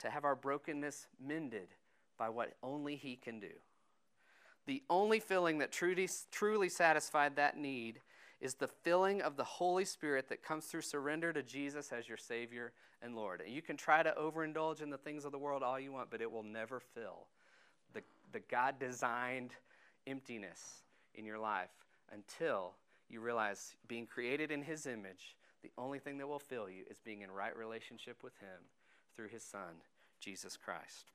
to 0.00 0.10
have 0.10 0.24
our 0.24 0.34
brokenness 0.34 1.06
mended 1.22 1.68
by 2.18 2.28
what 2.28 2.54
only 2.62 2.96
He 2.96 3.16
can 3.16 3.40
do. 3.40 3.50
The 4.66 4.82
only 4.88 5.20
filling 5.20 5.58
that 5.58 5.72
truly, 5.72 6.08
truly 6.30 6.68
satisfied 6.68 7.36
that 7.36 7.56
need 7.56 8.00
is 8.40 8.54
the 8.54 8.68
filling 8.68 9.22
of 9.22 9.36
the 9.36 9.44
Holy 9.44 9.84
Spirit 9.84 10.28
that 10.28 10.42
comes 10.42 10.66
through 10.66 10.82
surrender 10.82 11.32
to 11.32 11.42
Jesus 11.42 11.92
as 11.92 12.08
your 12.08 12.16
Savior 12.16 12.72
and 13.02 13.14
Lord. 13.14 13.40
And 13.40 13.52
you 13.54 13.62
can 13.62 13.76
try 13.76 14.02
to 14.02 14.14
overindulge 14.18 14.82
in 14.82 14.90
the 14.90 14.98
things 14.98 15.24
of 15.24 15.32
the 15.32 15.38
world 15.38 15.62
all 15.62 15.78
you 15.78 15.92
want, 15.92 16.10
but 16.10 16.20
it 16.20 16.30
will 16.30 16.42
never 16.42 16.80
fill 16.80 17.26
the, 17.94 18.02
the 18.32 18.40
God 18.40 18.78
designed 18.78 19.52
emptiness 20.06 20.82
in 21.14 21.24
your 21.24 21.38
life 21.38 21.70
until 22.12 22.72
you 23.08 23.20
realize 23.20 23.74
being 23.88 24.06
created 24.06 24.50
in 24.50 24.62
His 24.62 24.86
image, 24.86 25.36
the 25.62 25.70
only 25.78 25.98
thing 25.98 26.18
that 26.18 26.26
will 26.26 26.38
fill 26.38 26.68
you 26.68 26.84
is 26.90 26.98
being 26.98 27.22
in 27.22 27.30
right 27.30 27.56
relationship 27.56 28.22
with 28.22 28.36
Him 28.38 28.60
through 29.14 29.28
His 29.28 29.42
Son, 29.42 29.80
Jesus 30.20 30.56
Christ. 30.56 31.12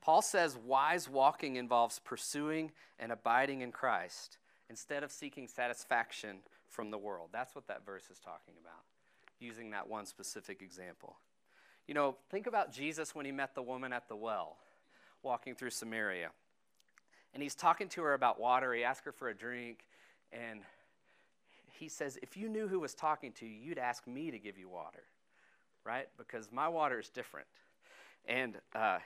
Paul 0.00 0.22
says 0.22 0.56
wise 0.56 1.08
walking 1.08 1.56
involves 1.56 1.98
pursuing 1.98 2.72
and 2.98 3.12
abiding 3.12 3.60
in 3.60 3.72
Christ 3.72 4.38
instead 4.68 5.02
of 5.02 5.10
seeking 5.10 5.48
satisfaction 5.48 6.38
from 6.68 6.90
the 6.90 6.98
world. 6.98 7.30
That's 7.32 7.54
what 7.54 7.66
that 7.66 7.84
verse 7.84 8.04
is 8.10 8.18
talking 8.18 8.54
about, 8.60 8.82
using 9.38 9.70
that 9.70 9.88
one 9.88 10.06
specific 10.06 10.62
example. 10.62 11.16
You 11.86 11.94
know, 11.94 12.16
think 12.30 12.46
about 12.46 12.72
Jesus 12.72 13.14
when 13.14 13.26
he 13.26 13.32
met 13.32 13.54
the 13.54 13.62
woman 13.62 13.92
at 13.92 14.08
the 14.08 14.16
well, 14.16 14.56
walking 15.22 15.54
through 15.54 15.70
Samaria. 15.70 16.30
And 17.34 17.42
he's 17.42 17.54
talking 17.54 17.88
to 17.90 18.02
her 18.02 18.14
about 18.14 18.40
water. 18.40 18.72
He 18.72 18.84
asks 18.84 19.04
her 19.04 19.12
for 19.12 19.28
a 19.28 19.34
drink. 19.34 19.84
And 20.32 20.60
he 21.78 21.88
says, 21.88 22.18
If 22.22 22.36
you 22.36 22.48
knew 22.48 22.68
who 22.68 22.80
was 22.80 22.94
talking 22.94 23.32
to 23.32 23.46
you, 23.46 23.52
you'd 23.52 23.78
ask 23.78 24.06
me 24.06 24.30
to 24.30 24.38
give 24.38 24.58
you 24.58 24.68
water, 24.68 25.02
right? 25.84 26.08
Because 26.16 26.50
my 26.52 26.68
water 26.68 26.98
is 26.98 27.08
different. 27.08 27.46
And 28.26 28.56
uh, 28.74 28.98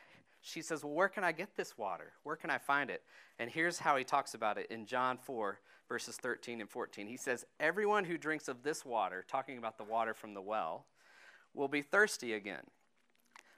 she 0.45 0.61
says, 0.61 0.85
Well, 0.85 0.93
where 0.93 1.09
can 1.09 1.25
I 1.25 1.33
get 1.33 1.57
this 1.57 1.77
water? 1.79 2.13
Where 2.23 2.37
can 2.37 2.51
I 2.51 2.59
find 2.59 2.91
it? 2.91 3.03
And 3.39 3.51
here's 3.51 3.79
how 3.79 3.97
he 3.97 4.05
talks 4.05 4.35
about 4.35 4.59
it 4.59 4.67
in 4.71 4.85
John 4.85 5.17
4, 5.17 5.59
verses 5.89 6.17
13 6.17 6.61
and 6.61 6.69
14. 6.69 7.07
He 7.07 7.17
says, 7.17 7.47
Everyone 7.59 8.05
who 8.05 8.19
drinks 8.19 8.47
of 8.47 8.63
this 8.63 8.85
water, 8.85 9.25
talking 9.27 9.57
about 9.57 9.79
the 9.79 9.85
water 9.85 10.13
from 10.13 10.35
the 10.35 10.43
well, 10.43 10.85
will 11.55 11.69
be 11.69 11.81
thirsty 11.81 12.35
again. 12.35 12.65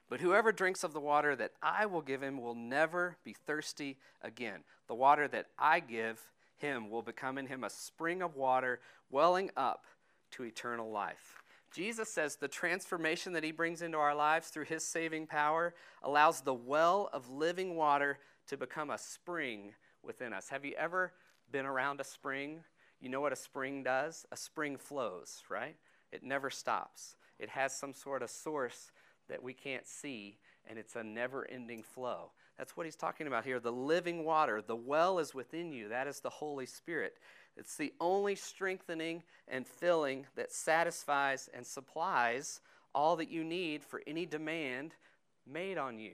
But 0.09 0.21
whoever 0.21 0.53
drinks 0.53 0.85
of 0.85 0.93
the 0.93 1.01
water 1.01 1.35
that 1.35 1.51
I 1.61 1.85
will 1.85 2.01
give 2.01 2.23
him 2.23 2.39
will 2.39 2.55
never 2.55 3.17
be 3.25 3.33
thirsty 3.33 3.97
again. 4.21 4.61
The 4.87 4.95
water 4.95 5.27
that 5.27 5.47
I 5.59 5.81
give 5.81 6.21
him 6.55 6.89
will 6.89 7.01
become 7.01 7.37
in 7.37 7.47
him 7.47 7.65
a 7.65 7.69
spring 7.69 8.21
of 8.21 8.37
water 8.37 8.79
welling 9.09 9.51
up 9.57 9.83
to 10.31 10.45
eternal 10.45 10.89
life. 10.89 11.43
Jesus 11.73 12.09
says 12.09 12.35
the 12.35 12.47
transformation 12.47 13.33
that 13.33 13.43
he 13.43 13.51
brings 13.51 13.81
into 13.81 13.97
our 13.97 14.15
lives 14.15 14.49
through 14.49 14.65
his 14.65 14.83
saving 14.83 15.27
power 15.27 15.73
allows 16.01 16.41
the 16.41 16.53
well 16.53 17.09
of 17.13 17.29
living 17.29 17.75
water 17.75 18.19
to 18.47 18.57
become 18.57 18.89
a 18.89 18.97
spring 18.97 19.73
within 20.03 20.33
us. 20.33 20.49
Have 20.49 20.65
you 20.65 20.73
ever 20.77 21.13
been 21.51 21.65
around 21.65 21.99
a 21.99 22.03
spring? 22.03 22.63
You 22.99 23.09
know 23.09 23.21
what 23.21 23.33
a 23.33 23.37
spring 23.37 23.83
does? 23.83 24.25
A 24.31 24.37
spring 24.37 24.77
flows, 24.77 25.43
right? 25.49 25.75
It 26.11 26.23
never 26.23 26.49
stops. 26.49 27.15
It 27.39 27.49
has 27.49 27.75
some 27.75 27.93
sort 27.93 28.23
of 28.23 28.29
source 28.29 28.91
that 29.29 29.43
we 29.43 29.53
can't 29.53 29.85
see, 29.85 30.37
and 30.67 30.79
it's 30.79 30.95
a 30.95 31.03
never 31.03 31.45
ending 31.49 31.83
flow. 31.83 32.31
That's 32.57 32.75
what 32.75 32.85
he's 32.85 32.95
talking 32.95 33.27
about 33.27 33.45
here. 33.45 33.59
The 33.59 33.71
living 33.71 34.23
water, 34.23 34.63
the 34.65 34.75
well 34.75 35.19
is 35.19 35.35
within 35.35 35.71
you. 35.71 35.89
That 35.89 36.07
is 36.07 36.21
the 36.21 36.29
Holy 36.29 36.65
Spirit. 36.65 37.17
It's 37.57 37.75
the 37.75 37.93
only 37.99 38.35
strengthening 38.35 39.23
and 39.47 39.65
filling 39.65 40.25
that 40.35 40.51
satisfies 40.51 41.49
and 41.53 41.65
supplies 41.65 42.61
all 42.93 43.15
that 43.17 43.29
you 43.29 43.43
need 43.43 43.83
for 43.83 44.01
any 44.07 44.25
demand 44.25 44.93
made 45.45 45.77
on 45.77 45.99
you. 45.99 46.13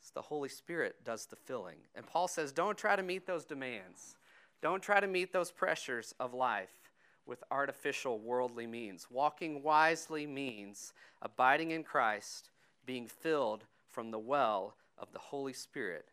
It's 0.00 0.10
the 0.10 0.22
Holy 0.22 0.48
Spirit 0.48 0.96
does 1.04 1.26
the 1.26 1.36
filling. 1.36 1.76
And 1.94 2.06
Paul 2.06 2.28
says, 2.28 2.52
don't 2.52 2.78
try 2.78 2.96
to 2.96 3.02
meet 3.02 3.26
those 3.26 3.44
demands. 3.44 4.16
Don't 4.62 4.82
try 4.82 5.00
to 5.00 5.06
meet 5.06 5.32
those 5.32 5.50
pressures 5.50 6.14
of 6.18 6.34
life 6.34 6.90
with 7.26 7.44
artificial 7.50 8.18
worldly 8.18 8.66
means. 8.66 9.06
Walking 9.10 9.62
wisely 9.62 10.26
means 10.26 10.92
abiding 11.22 11.70
in 11.70 11.84
Christ, 11.84 12.50
being 12.86 13.06
filled 13.06 13.64
from 13.88 14.10
the 14.10 14.18
well 14.18 14.74
of 14.98 15.12
the 15.12 15.18
Holy 15.18 15.52
Spirit 15.52 16.06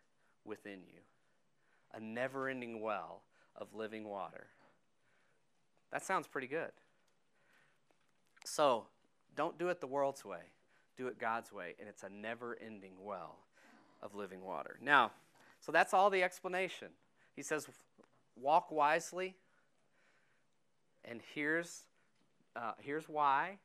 within 0.45 0.79
you. 0.85 0.99
A 1.93 1.99
never 1.99 2.47
ending 2.49 2.81
well 2.81 3.21
of 3.55 3.73
living 3.73 4.07
water. 4.07 4.47
That 5.91 6.03
sounds 6.03 6.27
pretty 6.27 6.47
good. 6.47 6.71
So, 8.45 8.87
don't 9.35 9.57
do 9.57 9.69
it 9.69 9.81
the 9.81 9.87
world's 9.87 10.25
way, 10.25 10.51
do 10.95 11.07
it 11.07 11.19
God's 11.19 11.51
way, 11.51 11.75
and 11.79 11.87
it's 11.87 12.03
a 12.03 12.09
never 12.09 12.57
ending 12.65 12.93
well 13.01 13.37
of 14.01 14.15
living 14.15 14.43
water. 14.43 14.77
Now, 14.81 15.11
so 15.59 15.71
that's 15.71 15.93
all 15.93 16.09
the 16.09 16.23
explanation. 16.23 16.89
He 17.35 17.43
says, 17.43 17.67
walk 18.35 18.71
wisely, 18.71 19.35
and 21.05 21.21
here's, 21.33 21.83
uh, 22.55 22.73
here's 22.79 23.07
why, 23.07 23.57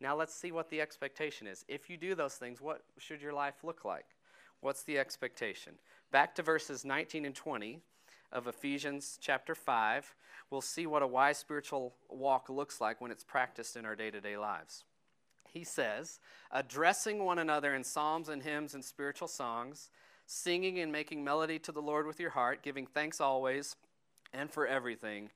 now 0.00 0.16
let's 0.16 0.34
see 0.34 0.52
what 0.52 0.68
the 0.68 0.80
expectation 0.80 1.46
is. 1.46 1.64
If 1.68 1.88
you 1.88 1.96
do 1.96 2.14
those 2.14 2.34
things, 2.34 2.60
what 2.60 2.82
should 2.98 3.22
your 3.22 3.32
life 3.32 3.62
look 3.62 3.84
like? 3.84 4.06
What's 4.60 4.82
the 4.82 4.98
expectation? 4.98 5.74
Back 6.14 6.36
to 6.36 6.42
verses 6.42 6.84
19 6.84 7.24
and 7.24 7.34
20 7.34 7.80
of 8.30 8.46
Ephesians 8.46 9.18
chapter 9.20 9.52
5, 9.52 10.14
we'll 10.48 10.60
see 10.60 10.86
what 10.86 11.02
a 11.02 11.08
wise 11.08 11.38
spiritual 11.38 11.96
walk 12.08 12.48
looks 12.48 12.80
like 12.80 13.00
when 13.00 13.10
it's 13.10 13.24
practiced 13.24 13.76
in 13.76 13.84
our 13.84 13.96
day 13.96 14.12
to 14.12 14.20
day 14.20 14.36
lives. 14.36 14.84
He 15.52 15.64
says, 15.64 16.20
addressing 16.52 17.24
one 17.24 17.40
another 17.40 17.74
in 17.74 17.82
psalms 17.82 18.28
and 18.28 18.44
hymns 18.44 18.74
and 18.74 18.84
spiritual 18.84 19.26
songs, 19.26 19.90
singing 20.24 20.78
and 20.78 20.92
making 20.92 21.24
melody 21.24 21.58
to 21.58 21.72
the 21.72 21.82
Lord 21.82 22.06
with 22.06 22.20
your 22.20 22.30
heart, 22.30 22.62
giving 22.62 22.86
thanks 22.86 23.20
always 23.20 23.74
and 24.32 24.48
for 24.48 24.68
everything 24.68 25.30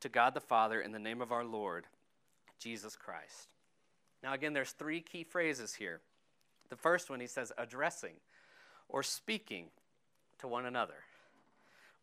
to 0.00 0.08
God 0.08 0.34
the 0.34 0.40
Father 0.40 0.80
in 0.80 0.90
the 0.90 0.98
name 0.98 1.22
of 1.22 1.30
our 1.30 1.44
Lord 1.44 1.84
Jesus 2.58 2.96
Christ. 2.96 3.54
Now, 4.24 4.32
again, 4.32 4.54
there's 4.54 4.72
three 4.72 5.02
key 5.02 5.22
phrases 5.22 5.74
here. 5.74 6.00
The 6.68 6.74
first 6.74 7.10
one, 7.10 7.20
he 7.20 7.28
says, 7.28 7.52
addressing 7.56 8.14
or 8.88 9.02
speaking 9.02 9.66
to 10.38 10.48
one 10.48 10.66
another. 10.66 10.94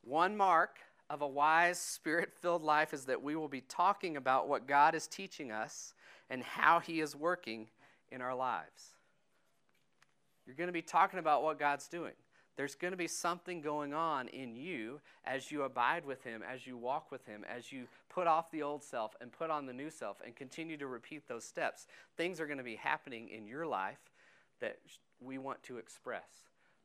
One 0.03 0.37
mark 0.37 0.77
of 1.09 1.21
a 1.21 1.27
wise, 1.27 1.79
spirit 1.79 2.31
filled 2.33 2.63
life 2.63 2.93
is 2.93 3.05
that 3.05 3.21
we 3.21 3.35
will 3.35 3.47
be 3.47 3.61
talking 3.61 4.17
about 4.17 4.47
what 4.47 4.67
God 4.67 4.95
is 4.95 5.07
teaching 5.07 5.51
us 5.51 5.93
and 6.29 6.43
how 6.43 6.79
He 6.79 6.99
is 6.99 7.15
working 7.15 7.67
in 8.11 8.21
our 8.21 8.35
lives. 8.35 8.95
You're 10.45 10.55
going 10.55 10.67
to 10.67 10.73
be 10.73 10.81
talking 10.81 11.19
about 11.19 11.43
what 11.43 11.59
God's 11.59 11.87
doing. 11.87 12.13
There's 12.55 12.75
going 12.75 12.91
to 12.91 12.97
be 12.97 13.07
something 13.07 13.61
going 13.61 13.93
on 13.93 14.29
in 14.29 14.55
you 14.55 15.01
as 15.25 15.51
you 15.51 15.63
abide 15.63 16.05
with 16.05 16.23
Him, 16.23 16.41
as 16.41 16.65
you 16.65 16.77
walk 16.77 17.11
with 17.11 17.25
Him, 17.25 17.43
as 17.53 17.71
you 17.71 17.87
put 18.09 18.27
off 18.27 18.49
the 18.51 18.63
old 18.63 18.83
self 18.83 19.15
and 19.19 19.31
put 19.31 19.49
on 19.49 19.65
the 19.65 19.73
new 19.73 19.89
self 19.89 20.21
and 20.23 20.35
continue 20.35 20.77
to 20.77 20.87
repeat 20.87 21.27
those 21.27 21.43
steps. 21.43 21.87
Things 22.15 22.39
are 22.39 22.45
going 22.45 22.57
to 22.57 22.63
be 22.63 22.75
happening 22.75 23.29
in 23.29 23.45
your 23.45 23.65
life 23.65 23.99
that 24.61 24.77
we 25.19 25.37
want 25.37 25.61
to 25.63 25.77
express, 25.77 26.27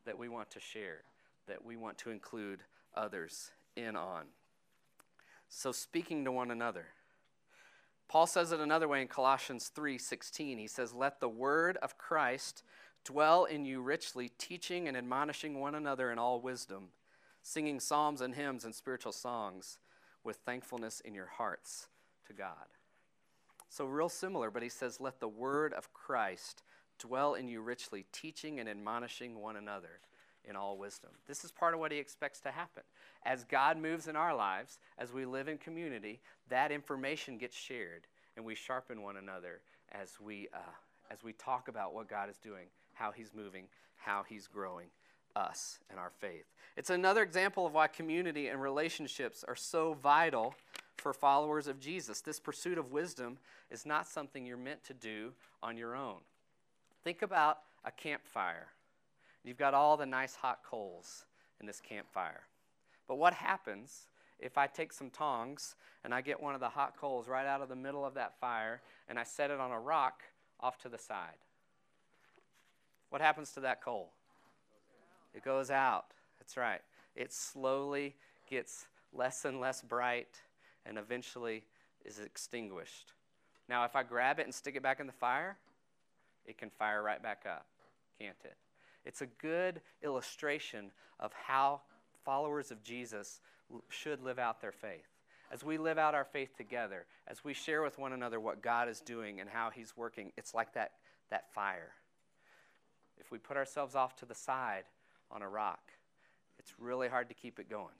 that 0.05 0.19
we 0.19 0.29
want 0.29 0.51
to 0.51 0.61
share, 0.61 1.05
that 1.47 1.65
we 1.65 1.77
want 1.77 1.99
to 1.99 2.11
include 2.11 2.65
others 2.95 3.51
in 3.77 3.97
on. 3.97 4.25
So 5.49 5.73
speaking 5.73 6.25
to 6.25 6.33
one 6.33 6.51
another. 6.51 6.87
Paul 8.09 8.27
says 8.27 8.51
it 8.51 8.61
another 8.61 8.89
way 8.89 9.03
in 9.03 9.09
Colossians 9.09 9.69
3:16. 9.69 10.59
He 10.59 10.67
says, 10.67 10.93
"Let 10.93 11.21
the 11.21 11.29
word 11.29 11.77
of 11.77 11.97
Christ 11.97 12.65
dwell 13.05 13.45
in 13.45 13.65
you 13.65 13.81
richly, 13.81 14.29
teaching 14.29 14.89
and 14.89 14.97
admonishing 14.97 15.61
one 15.61 15.75
another 15.75 16.11
in 16.11 16.19
all 16.19 16.41
wisdom, 16.41 16.93
singing 17.43 17.79
psalms 17.79 18.21
and 18.21 18.35
hymns 18.35 18.65
and 18.65 18.75
spiritual 18.75 19.13
songs 19.13 19.79
with 20.25 20.39
thankfulness 20.39 21.01
in 21.01 21.15
your 21.15 21.27
hearts 21.27 21.89
to 22.25 22.33
God." 22.33 22.69
So 23.69 23.87
real 23.87 24.09
similar, 24.09 24.51
but 24.51 24.65
he 24.65 24.69
says, 24.69 25.01
"Let 25.01 25.21
the 25.21 25.29
word 25.29 25.73
of 25.73 25.93
Christ 25.93 26.65
dwell 27.01 27.35
in 27.35 27.49
you 27.49 27.61
richly, 27.61 28.07
teaching 28.13 28.61
and 28.61 28.69
admonishing 28.69 29.41
one 29.41 29.57
another 29.57 30.01
in 30.45 30.55
all 30.57 30.79
wisdom." 30.79 31.11
This 31.27 31.45
is 31.45 31.51
part 31.51 31.75
of 31.75 31.81
what 31.81 31.93
he 31.93 31.99
expects 31.99 32.41
to 32.41 32.51
happen. 32.51 32.83
As 33.25 33.45
God 33.45 33.77
moves 33.77 34.07
in 34.07 34.17
our 34.17 34.35
lives, 34.35 34.79
as 34.99 35.13
we 35.13 35.25
live 35.25 35.49
in 35.49 35.59
community, 35.59 36.21
that 36.49 36.71
information 36.71 37.39
gets 37.39 37.57
shared 37.57 38.07
and 38.37 38.45
we 38.45 38.55
sharpen 38.55 39.03
one 39.03 39.17
another 39.17 39.61
as 39.93 40.21
we, 40.21 40.49
uh, 40.55 40.75
as 41.11 41.23
we 41.23 41.33
talk 41.33 41.69
about 41.69 41.93
what 41.93 42.09
God 42.09 42.31
is 42.31 42.39
doing, 42.39 42.67
how 42.95 43.11
He's 43.11 43.35
moving, 43.35 43.67
how 43.97 44.23
He's 44.23 44.47
growing 44.47 44.89
us 45.37 45.79
and 45.91 45.99
our 45.99 46.11
faith. 46.11 46.47
It's 46.77 46.91
another 46.91 47.23
example 47.23 47.67
of 47.67 47.75
why 47.75 47.87
community 47.89 48.49
and 48.49 48.61
relationships 48.61 49.45
are 49.47 49.57
so 49.57 49.95
vital 49.95 50.55
for 50.97 51.13
followers 51.13 51.67
of 51.67 51.81
Jesus. 51.81 52.21
This 52.21 52.41
pursuit 52.41 52.79
of 52.79 52.93
wisdom 52.93 53.39
is 53.71 53.87
not 53.87 54.07
something 54.07 54.47
you're 54.47 54.57
meant 54.57 54.85
to 54.85 54.95
do 54.95 55.33
on 55.63 55.77
your 55.77 55.95
own. 55.95 56.19
Think 57.05 57.23
about 57.23 57.59
a 57.85 57.91
campfire. 57.91 58.69
You've 59.45 59.59
got 59.59 59.75
all 59.75 59.97
the 59.97 60.07
nice 60.07 60.35
hot 60.35 60.61
coals 60.65 61.25
in 61.61 61.67
this 61.67 61.81
campfire. 61.81 62.43
But 63.09 63.17
what 63.17 63.33
happens 63.33 64.07
if 64.39 64.59
I 64.59 64.67
take 64.67 64.93
some 64.93 65.11
tongs 65.11 65.77
and 66.05 66.15
I 66.15 66.21
get 66.21 66.43
one 66.43 66.55
of 66.55 66.61
the 66.61 66.69
hot 66.69 66.97
coals 66.97 67.29
right 67.29 67.47
out 67.47 67.61
of 67.61 67.69
the 67.69 67.77
middle 67.77 68.05
of 68.05 68.15
that 68.15 68.39
fire 68.41 68.81
and 69.09 69.19
I 69.19 69.25
set 69.25 69.51
it 69.51 69.61
on 69.61 69.71
a 69.71 69.81
rock 69.81 70.23
off 70.61 70.79
to 70.79 70.89
the 70.89 70.99
side. 70.99 71.39
What 73.11 73.21
happens 73.21 73.53
to 73.53 73.61
that 73.61 73.83
coal? 73.83 74.11
It 75.35 75.45
goes 75.45 75.71
out. 75.71 76.07
That's 76.39 76.57
right. 76.57 76.81
It 77.17 77.33
slowly 77.33 78.15
gets 78.49 78.87
less 79.13 79.45
and 79.45 79.61
less 79.61 79.83
bright 79.83 80.41
and 80.87 80.99
eventually 80.99 81.65
is 82.05 82.19
extinguished. 82.19 83.13
Now, 83.69 83.85
if 83.85 83.95
I 83.95 84.03
grab 84.03 84.39
it 84.39 84.47
and 84.47 84.55
stick 84.55 84.77
it 84.77 84.83
back 84.83 85.01
in 85.01 85.07
the 85.07 85.13
fire, 85.13 85.57
it 86.51 86.59
can 86.59 86.71
fire 86.71 87.03
right 87.03 87.23
back 87.23 87.45
up, 87.47 87.67
can't 88.19 88.37
it? 88.45 88.57
It's 89.05 89.23
a 89.23 89.27
good 89.27 89.81
illustration 90.03 90.91
of 91.19 91.33
how 91.33 91.81
followers 92.25 92.71
of 92.71 92.83
Jesus 92.83 93.41
should 93.89 94.21
live 94.23 94.39
out 94.39 94.61
their 94.61 94.73
faith. 94.73 95.07
As 95.53 95.65
we 95.65 95.79
live 95.79 95.99
out 95.99 96.15
our 96.15 96.25
faith 96.25 96.57
together, 96.57 97.07
as 97.27 97.43
we 97.45 97.55
share 97.55 97.83
with 97.83 97.99
one 97.99 98.13
another 98.13 98.39
what 98.39 98.63
God 98.63 98.89
is 98.89 99.01
doing 99.01 99.41
and 99.41 99.49
how 99.49 99.71
He's 99.71 99.97
working, 99.97 100.33
it's 100.37 100.55
like 100.55 100.75
that, 100.75 100.93
that 101.31 101.53
fire. 101.53 101.93
If 103.19 103.31
we 103.31 103.39
put 103.39 103.57
ourselves 103.57 103.95
off 103.95 104.17
to 104.17 104.27
the 104.27 104.35
side 104.35 104.85
on 105.31 105.43
a 105.43 105.49
rock, 105.49 105.93
it's 106.59 106.73
really 106.79 107.09
hard 107.09 107.29
to 107.29 107.35
keep 107.35 107.59
it 107.59 107.69
going. 107.71 107.95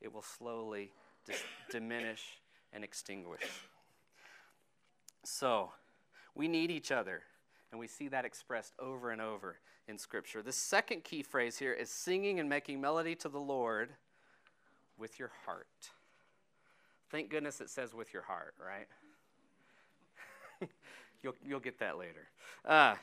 It 0.00 0.12
will 0.12 0.22
slowly 0.22 0.92
dis- 1.26 1.42
diminish 1.70 2.22
and 2.72 2.82
extinguish. 2.82 3.42
So, 5.24 5.70
we 6.34 6.48
need 6.48 6.70
each 6.70 6.90
other, 6.90 7.22
and 7.70 7.80
we 7.80 7.86
see 7.86 8.08
that 8.08 8.24
expressed 8.24 8.74
over 8.78 9.10
and 9.10 9.20
over 9.20 9.58
in 9.86 9.98
Scripture. 9.98 10.42
The 10.42 10.52
second 10.52 11.04
key 11.04 11.22
phrase 11.22 11.58
here 11.58 11.72
is 11.72 11.90
singing 11.90 12.40
and 12.40 12.48
making 12.48 12.80
melody 12.80 13.14
to 13.16 13.28
the 13.28 13.40
Lord 13.40 13.90
with 14.98 15.18
your 15.18 15.30
heart. 15.44 15.66
Thank 17.10 17.30
goodness 17.30 17.60
it 17.60 17.70
says 17.70 17.94
with 17.94 18.12
your 18.12 18.22
heart, 18.22 18.54
right? 18.64 18.88
you'll, 21.22 21.34
you'll 21.44 21.60
get 21.60 21.78
that 21.78 21.98
later. 21.98 22.28
Uh, 22.64 22.94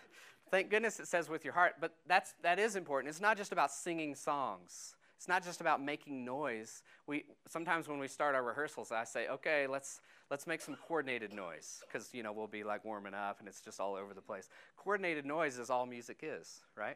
thank 0.49 0.69
goodness 0.69 0.99
it 0.99 1.07
says 1.07 1.29
with 1.29 1.45
your 1.45 1.53
heart, 1.53 1.75
but 1.79 1.93
that's, 2.07 2.33
that 2.41 2.59
is 2.59 2.75
important. 2.75 3.09
It's 3.09 3.21
not 3.21 3.37
just 3.37 3.51
about 3.51 3.71
singing 3.71 4.15
songs. 4.15 4.95
It's 5.17 5.27
not 5.27 5.43
just 5.43 5.61
about 5.61 5.83
making 5.83 6.25
noise. 6.25 6.81
We, 7.05 7.25
sometimes 7.47 7.87
when 7.87 7.99
we 7.99 8.07
start 8.07 8.33
our 8.33 8.43
rehearsals, 8.43 8.91
I 8.91 9.03
say, 9.03 9.27
okay, 9.27 9.67
let's, 9.67 10.01
let's 10.31 10.47
make 10.47 10.61
some 10.61 10.77
coordinated 10.87 11.33
noise 11.33 11.83
because, 11.85 12.09
you 12.13 12.23
know, 12.23 12.31
we'll 12.31 12.47
be 12.47 12.63
like 12.63 12.85
warming 12.85 13.13
up 13.13 13.39
and 13.39 13.49
it's 13.49 13.59
just 13.59 13.81
all 13.81 13.95
over 13.95 14.13
the 14.13 14.21
place. 14.21 14.47
Coordinated 14.77 15.25
noise 15.25 15.59
is 15.59 15.69
all 15.69 15.85
music 15.85 16.21
is, 16.23 16.61
right? 16.75 16.95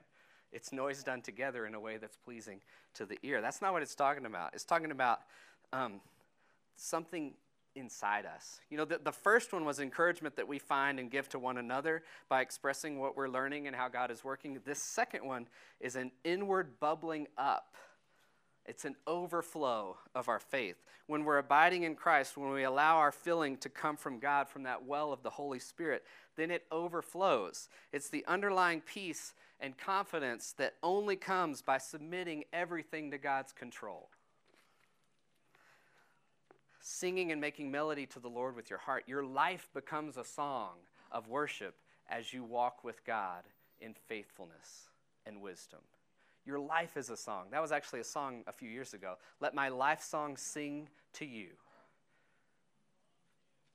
It's 0.54 0.72
noise 0.72 1.04
done 1.04 1.22
together 1.22 1.66
in 1.66 1.76
a 1.76 1.80
way 1.80 1.98
that's 1.98 2.16
pleasing 2.16 2.62
to 2.94 3.06
the 3.06 3.18
ear. 3.24 3.42
That's 3.42 3.62
not 3.62 3.74
what 3.74 3.82
it's 3.82 3.94
talking 3.94 4.26
about. 4.26 4.54
It's 4.54 4.64
talking 4.64 4.90
about 4.90 5.20
um, 5.74 6.00
something 6.78 7.34
inside 7.76 8.26
us. 8.26 8.62
You 8.70 8.78
know, 8.78 8.86
the, 8.86 9.00
the 9.04 9.12
first 9.12 9.52
one 9.52 9.66
was 9.66 9.82
encouragement 9.82 10.38
that 10.38 10.48
we 10.48 10.58
find 10.58 10.98
and 10.98 11.12
give 11.12 11.28
to 11.30 11.40
one 11.40 11.58
another 11.58 12.04
by 12.30 12.40
expressing 12.40 13.00
what 13.00 13.18
we're 13.18 13.28
learning 13.28 13.68
and 13.68 13.76
how 13.76 13.90
God 13.90 14.12
is 14.12 14.24
working. 14.24 14.58
This 14.66 14.82
second 14.82 15.26
one 15.26 15.48
is 15.82 15.98
an 15.98 16.12
inward 16.24 16.80
bubbling 16.80 17.28
up. 17.38 17.76
It's 18.66 18.86
an 18.86 18.96
overflow 19.06 19.98
of 20.16 20.28
our 20.28 20.40
faith. 20.40 20.78
When 21.08 21.24
we're 21.24 21.38
abiding 21.38 21.84
in 21.84 21.96
Christ, 21.96 22.36
when 22.36 22.50
we 22.50 22.64
allow 22.64 22.98
our 22.98 23.12
filling 23.12 23.58
to 23.58 23.70
come 23.70 23.96
from 23.96 24.20
God, 24.20 24.50
from 24.50 24.64
that 24.64 24.86
well 24.86 25.14
of 25.14 25.22
the 25.22 25.30
Holy 25.30 25.60
Spirit, 25.60 26.04
then 26.36 26.50
it 26.50 26.66
overflows. 26.72 27.70
It's 27.94 28.10
the 28.10 28.26
underlying 28.28 28.82
peace 28.82 29.34
and 29.60 29.78
confidence 29.78 30.54
that 30.58 30.74
only 30.82 31.16
comes 31.16 31.62
by 31.62 31.78
submitting 31.78 32.44
everything 32.52 33.12
to 33.12 33.18
God's 33.18 33.54
control. 33.54 34.10
Singing 36.82 37.32
and 37.32 37.40
making 37.40 37.72
melody 37.72 38.06
to 38.08 38.20
the 38.20 38.30
Lord 38.30 38.56
with 38.56 38.70
your 38.70 38.80
heart, 38.80 39.04
your 39.08 39.24
life 39.24 39.70
becomes 39.74 40.18
a 40.18 40.24
song 40.24 40.74
of 41.12 41.28
worship 41.28 41.76
as 42.10 42.34
you 42.34 42.44
walk 42.44 42.84
with 42.84 43.06
God 43.06 43.44
in 43.80 43.94
faithfulness 43.94 44.90
and 45.26 45.42
wisdom. 45.42 45.80
Your 46.46 46.60
life 46.60 46.98
is 46.98 47.10
a 47.10 47.18
song. 47.18 47.46
That 47.52 47.62
was 47.62 47.72
actually 47.72 48.02
a 48.02 48.06
song 48.06 48.44
a 48.48 48.52
few 48.52 48.70
years 48.70 48.94
ago. 48.94 49.16
Let 49.40 49.56
my 49.56 49.70
life 49.70 50.02
song 50.02 50.38
sing 50.38 50.90
to 51.14 51.26
you. 51.26 51.48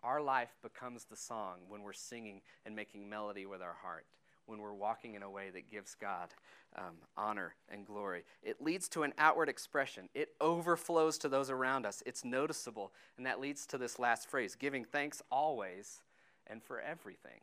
Our 0.02 0.20
life 0.20 0.56
becomes 0.62 1.04
the 1.04 1.16
song 1.16 1.58
when 1.68 1.82
we're 1.82 1.92
singing 1.92 2.40
and 2.64 2.74
making 2.74 3.08
melody 3.08 3.44
with 3.44 3.60
our 3.60 3.76
heart 3.82 4.06
when 4.50 4.58
we're 4.58 4.74
walking 4.74 5.14
in 5.14 5.22
a 5.22 5.30
way 5.30 5.48
that 5.50 5.70
gives 5.70 5.94
God 5.94 6.34
um, 6.76 6.96
honor 7.16 7.54
and 7.68 7.86
glory. 7.86 8.24
It 8.42 8.60
leads 8.60 8.88
to 8.90 9.04
an 9.04 9.14
outward 9.16 9.48
expression, 9.48 10.08
it 10.12 10.30
overflows 10.40 11.16
to 11.18 11.28
those 11.28 11.50
around 11.50 11.86
us. 11.86 12.02
It's 12.04 12.24
noticeable. 12.24 12.92
And 13.16 13.24
that 13.26 13.40
leads 13.40 13.64
to 13.66 13.78
this 13.78 13.98
last 13.98 14.28
phrase 14.28 14.56
giving 14.56 14.84
thanks 14.84 15.22
always 15.30 16.00
and 16.46 16.62
for 16.62 16.80
everything. 16.80 17.40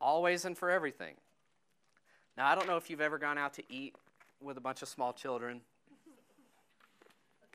Always 0.00 0.44
and 0.44 0.56
for 0.56 0.70
everything. 0.70 1.14
Now, 2.36 2.46
I 2.48 2.54
don't 2.54 2.66
know 2.66 2.76
if 2.76 2.90
you've 2.90 3.00
ever 3.00 3.18
gone 3.18 3.38
out 3.38 3.54
to 3.54 3.62
eat 3.70 3.94
with 4.42 4.58
a 4.58 4.60
bunch 4.60 4.82
of 4.82 4.88
small 4.88 5.14
children. 5.14 5.62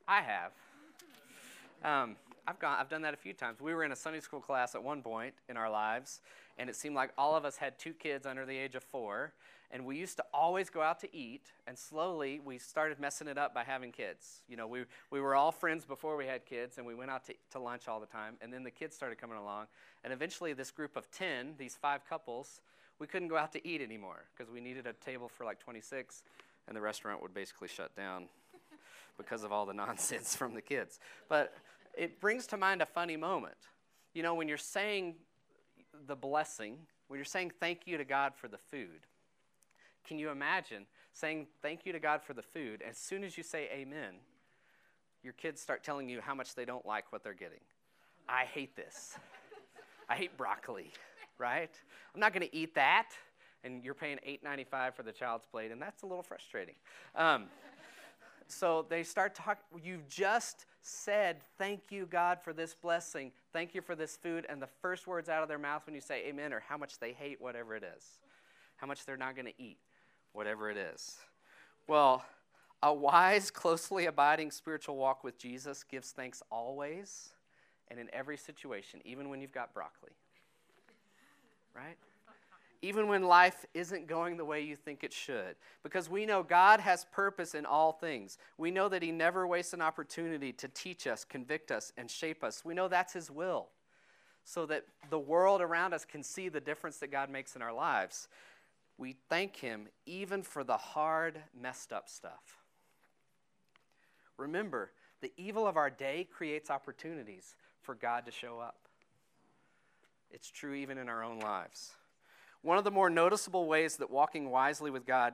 I 0.07 0.21
have. 0.21 0.51
Um, 1.83 2.15
I've 2.47 2.57
gone. 2.57 2.77
I've 2.79 2.89
done 2.89 3.03
that 3.03 3.13
a 3.13 3.17
few 3.17 3.33
times. 3.33 3.61
We 3.61 3.75
were 3.75 3.83
in 3.83 3.91
a 3.91 3.95
Sunday 3.95 4.21
school 4.21 4.39
class 4.39 4.73
at 4.73 4.83
one 4.83 5.03
point 5.03 5.35
in 5.47 5.55
our 5.55 5.69
lives, 5.69 6.21
and 6.57 6.67
it 6.67 6.75
seemed 6.75 6.95
like 6.95 7.11
all 7.15 7.35
of 7.35 7.45
us 7.45 7.57
had 7.57 7.77
two 7.77 7.93
kids 7.93 8.25
under 8.25 8.43
the 8.43 8.57
age 8.57 8.73
of 8.73 8.83
four. 8.83 9.33
And 9.73 9.85
we 9.85 9.97
used 9.97 10.17
to 10.17 10.25
always 10.33 10.69
go 10.69 10.81
out 10.81 10.99
to 11.01 11.15
eat, 11.15 11.43
and 11.65 11.77
slowly 11.77 12.41
we 12.43 12.57
started 12.57 12.99
messing 12.99 13.27
it 13.27 13.37
up 13.37 13.53
by 13.53 13.63
having 13.63 13.91
kids. 13.91 14.41
You 14.49 14.57
know, 14.57 14.67
we, 14.67 14.83
we 15.11 15.21
were 15.21 15.33
all 15.33 15.51
friends 15.51 15.85
before 15.85 16.17
we 16.17 16.25
had 16.25 16.45
kids, 16.45 16.77
and 16.77 16.85
we 16.85 16.93
went 16.93 17.09
out 17.09 17.25
to, 17.27 17.35
to 17.51 17.59
lunch 17.59 17.87
all 17.87 18.01
the 18.01 18.05
time. 18.05 18.33
And 18.41 18.51
then 18.51 18.63
the 18.63 18.71
kids 18.71 18.95
started 18.95 19.17
coming 19.17 19.37
along, 19.37 19.67
and 20.03 20.11
eventually 20.11 20.51
this 20.51 20.71
group 20.71 20.97
of 20.97 21.09
10, 21.11 21.53
these 21.57 21.75
five 21.75 22.01
couples, 22.09 22.59
we 23.01 23.07
couldn't 23.07 23.29
go 23.29 23.35
out 23.35 23.51
to 23.51 23.67
eat 23.67 23.81
anymore 23.81 24.25
because 24.31 24.53
we 24.53 24.61
needed 24.61 24.85
a 24.85 24.93
table 24.93 25.27
for 25.27 25.43
like 25.43 25.59
26, 25.59 26.21
and 26.67 26.77
the 26.77 26.81
restaurant 26.81 27.19
would 27.19 27.33
basically 27.33 27.67
shut 27.67 27.95
down 27.95 28.27
because 29.17 29.43
of 29.43 29.51
all 29.51 29.65
the 29.65 29.73
nonsense 29.85 30.35
from 30.35 30.53
the 30.53 30.61
kids. 30.61 30.99
But 31.27 31.51
it 31.97 32.21
brings 32.21 32.45
to 32.47 32.57
mind 32.57 32.79
a 32.79 32.85
funny 32.85 33.17
moment. 33.17 33.57
You 34.13 34.21
know, 34.21 34.35
when 34.35 34.47
you're 34.47 34.57
saying 34.57 35.15
the 36.05 36.15
blessing, 36.15 36.77
when 37.07 37.17
you're 37.17 37.25
saying 37.25 37.53
thank 37.59 37.87
you 37.87 37.97
to 37.97 38.05
God 38.05 38.35
for 38.35 38.47
the 38.47 38.59
food, 38.59 39.07
can 40.05 40.19
you 40.19 40.29
imagine 40.29 40.85
saying 41.11 41.47
thank 41.63 41.87
you 41.87 41.93
to 41.93 41.99
God 41.99 42.21
for 42.21 42.35
the 42.35 42.43
food? 42.43 42.83
As 42.87 42.97
soon 42.97 43.23
as 43.23 43.35
you 43.35 43.41
say 43.41 43.67
amen, 43.73 44.13
your 45.23 45.33
kids 45.33 45.59
start 45.59 45.83
telling 45.83 46.07
you 46.07 46.21
how 46.21 46.35
much 46.35 46.53
they 46.53 46.65
don't 46.65 46.85
like 46.85 47.11
what 47.11 47.23
they're 47.23 47.33
getting. 47.33 47.61
I 48.29 48.43
hate 48.45 48.75
this. 48.75 49.17
I 50.07 50.15
hate 50.15 50.37
broccoli, 50.37 50.91
right? 51.41 51.71
I'm 52.13 52.21
not 52.21 52.33
going 52.33 52.47
to 52.47 52.55
eat 52.55 52.75
that. 52.75 53.09
And 53.63 53.83
you're 53.83 53.93
paying 53.93 54.17
$8.95 54.27 54.93
for 54.93 55.03
the 55.03 55.11
child's 55.11 55.45
plate, 55.45 55.71
and 55.71 55.81
that's 55.81 56.03
a 56.03 56.05
little 56.05 56.23
frustrating. 56.23 56.75
Um, 57.15 57.45
so 58.47 58.85
they 58.89 59.03
start 59.03 59.35
talking. 59.35 59.63
You've 59.83 60.07
just 60.07 60.65
said, 60.81 61.37
Thank 61.57 61.91
you, 61.91 62.07
God, 62.07 62.39
for 62.43 62.53
this 62.53 62.73
blessing. 62.73 63.31
Thank 63.53 63.75
you 63.75 63.81
for 63.81 63.95
this 63.95 64.15
food. 64.17 64.45
And 64.49 64.61
the 64.61 64.69
first 64.81 65.05
words 65.05 65.29
out 65.29 65.43
of 65.43 65.49
their 65.49 65.59
mouth 65.59 65.83
when 65.85 65.93
you 65.93 66.01
say 66.01 66.25
amen 66.27 66.53
are 66.53 66.63
how 66.67 66.77
much 66.77 66.97
they 66.97 67.13
hate 67.13 67.39
whatever 67.39 67.75
it 67.75 67.83
is, 67.95 68.03
how 68.77 68.87
much 68.87 69.05
they're 69.05 69.17
not 69.17 69.35
going 69.35 69.45
to 69.45 69.61
eat 69.61 69.77
whatever 70.33 70.69
it 70.71 70.77
is. 70.77 71.17
Well, 71.87 72.23
A 72.83 72.91
wise, 72.91 73.51
closely 73.51 74.07
abiding 74.07 74.49
spiritual 74.49 74.95
walk 74.95 75.23
with 75.23 75.37
Jesus 75.37 75.83
gives 75.83 76.11
thanks 76.11 76.41
always 76.49 77.29
and 77.91 77.99
in 77.99 78.09
every 78.13 78.37
situation, 78.37 79.01
even 79.05 79.29
when 79.29 79.41
you've 79.41 79.51
got 79.51 79.73
broccoli. 79.73 80.13
Right? 81.75 81.97
Even 82.81 83.07
when 83.07 83.23
life 83.23 83.65
isn't 83.73 84.07
going 84.07 84.37
the 84.37 84.45
way 84.45 84.61
you 84.61 84.75
think 84.75 85.03
it 85.03 85.13
should. 85.13 85.55
Because 85.83 86.09
we 86.09 86.25
know 86.25 86.41
God 86.41 86.79
has 86.79 87.05
purpose 87.11 87.53
in 87.53 87.65
all 87.65 87.91
things. 87.91 88.37
We 88.57 88.71
know 88.71 88.89
that 88.89 89.03
He 89.03 89.11
never 89.11 89.45
wastes 89.45 89.73
an 89.73 89.81
opportunity 89.81 90.51
to 90.53 90.67
teach 90.67 91.05
us, 91.05 91.23
convict 91.23 91.71
us, 91.71 91.93
and 91.95 92.09
shape 92.09 92.43
us. 92.43 92.65
We 92.65 92.73
know 92.73 92.87
that's 92.87 93.13
His 93.13 93.29
will 93.29 93.67
so 94.43 94.65
that 94.65 94.85
the 95.09 95.19
world 95.19 95.61
around 95.61 95.93
us 95.93 96.05
can 96.05 96.23
see 96.23 96.49
the 96.49 96.59
difference 96.59 96.97
that 96.97 97.11
God 97.11 97.29
makes 97.29 97.55
in 97.55 97.61
our 97.61 97.73
lives. 97.73 98.27
We 98.97 99.15
thank 99.29 99.57
Him 99.57 99.87
even 100.05 100.41
for 100.41 100.63
the 100.63 100.77
hard, 100.77 101.39
messed 101.59 101.93
up 101.93 102.09
stuff. 102.09 102.57
Remember, 104.37 104.91
the 105.21 105.31
evil 105.37 105.67
of 105.67 105.77
our 105.77 105.91
day 105.91 106.27
creates 106.31 106.71
opportunities 106.71 107.55
for 107.81 107.93
God 107.93 108.25
to 108.25 108.31
show 108.31 108.59
up. 108.59 108.87
It's 110.31 110.49
true 110.49 110.73
even 110.73 110.97
in 110.97 111.09
our 111.09 111.23
own 111.23 111.39
lives. 111.39 111.91
One 112.61 112.77
of 112.77 112.83
the 112.83 112.91
more 112.91 113.09
noticeable 113.09 113.67
ways 113.67 113.97
that 113.97 114.11
walking 114.11 114.49
wisely 114.49 114.91
with 114.91 115.05
God 115.05 115.33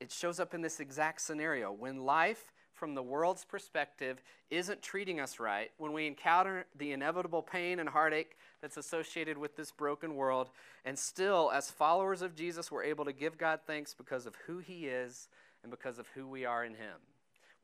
it 0.00 0.10
shows 0.10 0.40
up 0.40 0.54
in 0.54 0.60
this 0.60 0.80
exact 0.80 1.20
scenario 1.20 1.72
when 1.72 2.04
life 2.04 2.52
from 2.72 2.94
the 2.94 3.02
world's 3.02 3.44
perspective 3.44 4.22
isn't 4.50 4.82
treating 4.82 5.20
us 5.20 5.38
right, 5.38 5.70
when 5.78 5.92
we 5.92 6.06
encounter 6.06 6.66
the 6.76 6.92
inevitable 6.92 7.42
pain 7.42 7.78
and 7.78 7.88
heartache 7.88 8.36
that's 8.60 8.76
associated 8.76 9.38
with 9.38 9.56
this 9.56 9.70
broken 9.70 10.16
world, 10.16 10.50
and 10.84 10.98
still, 10.98 11.50
as 11.54 11.70
followers 11.70 12.20
of 12.20 12.34
Jesus, 12.34 12.72
we're 12.72 12.82
able 12.82 13.04
to 13.04 13.12
give 13.12 13.38
God 13.38 13.60
thanks 13.66 13.94
because 13.94 14.26
of 14.26 14.34
who 14.46 14.58
He 14.58 14.86
is 14.86 15.28
and 15.62 15.70
because 15.70 15.98
of 15.98 16.08
who 16.08 16.26
we 16.26 16.44
are 16.44 16.64
in 16.64 16.74
Him 16.74 16.98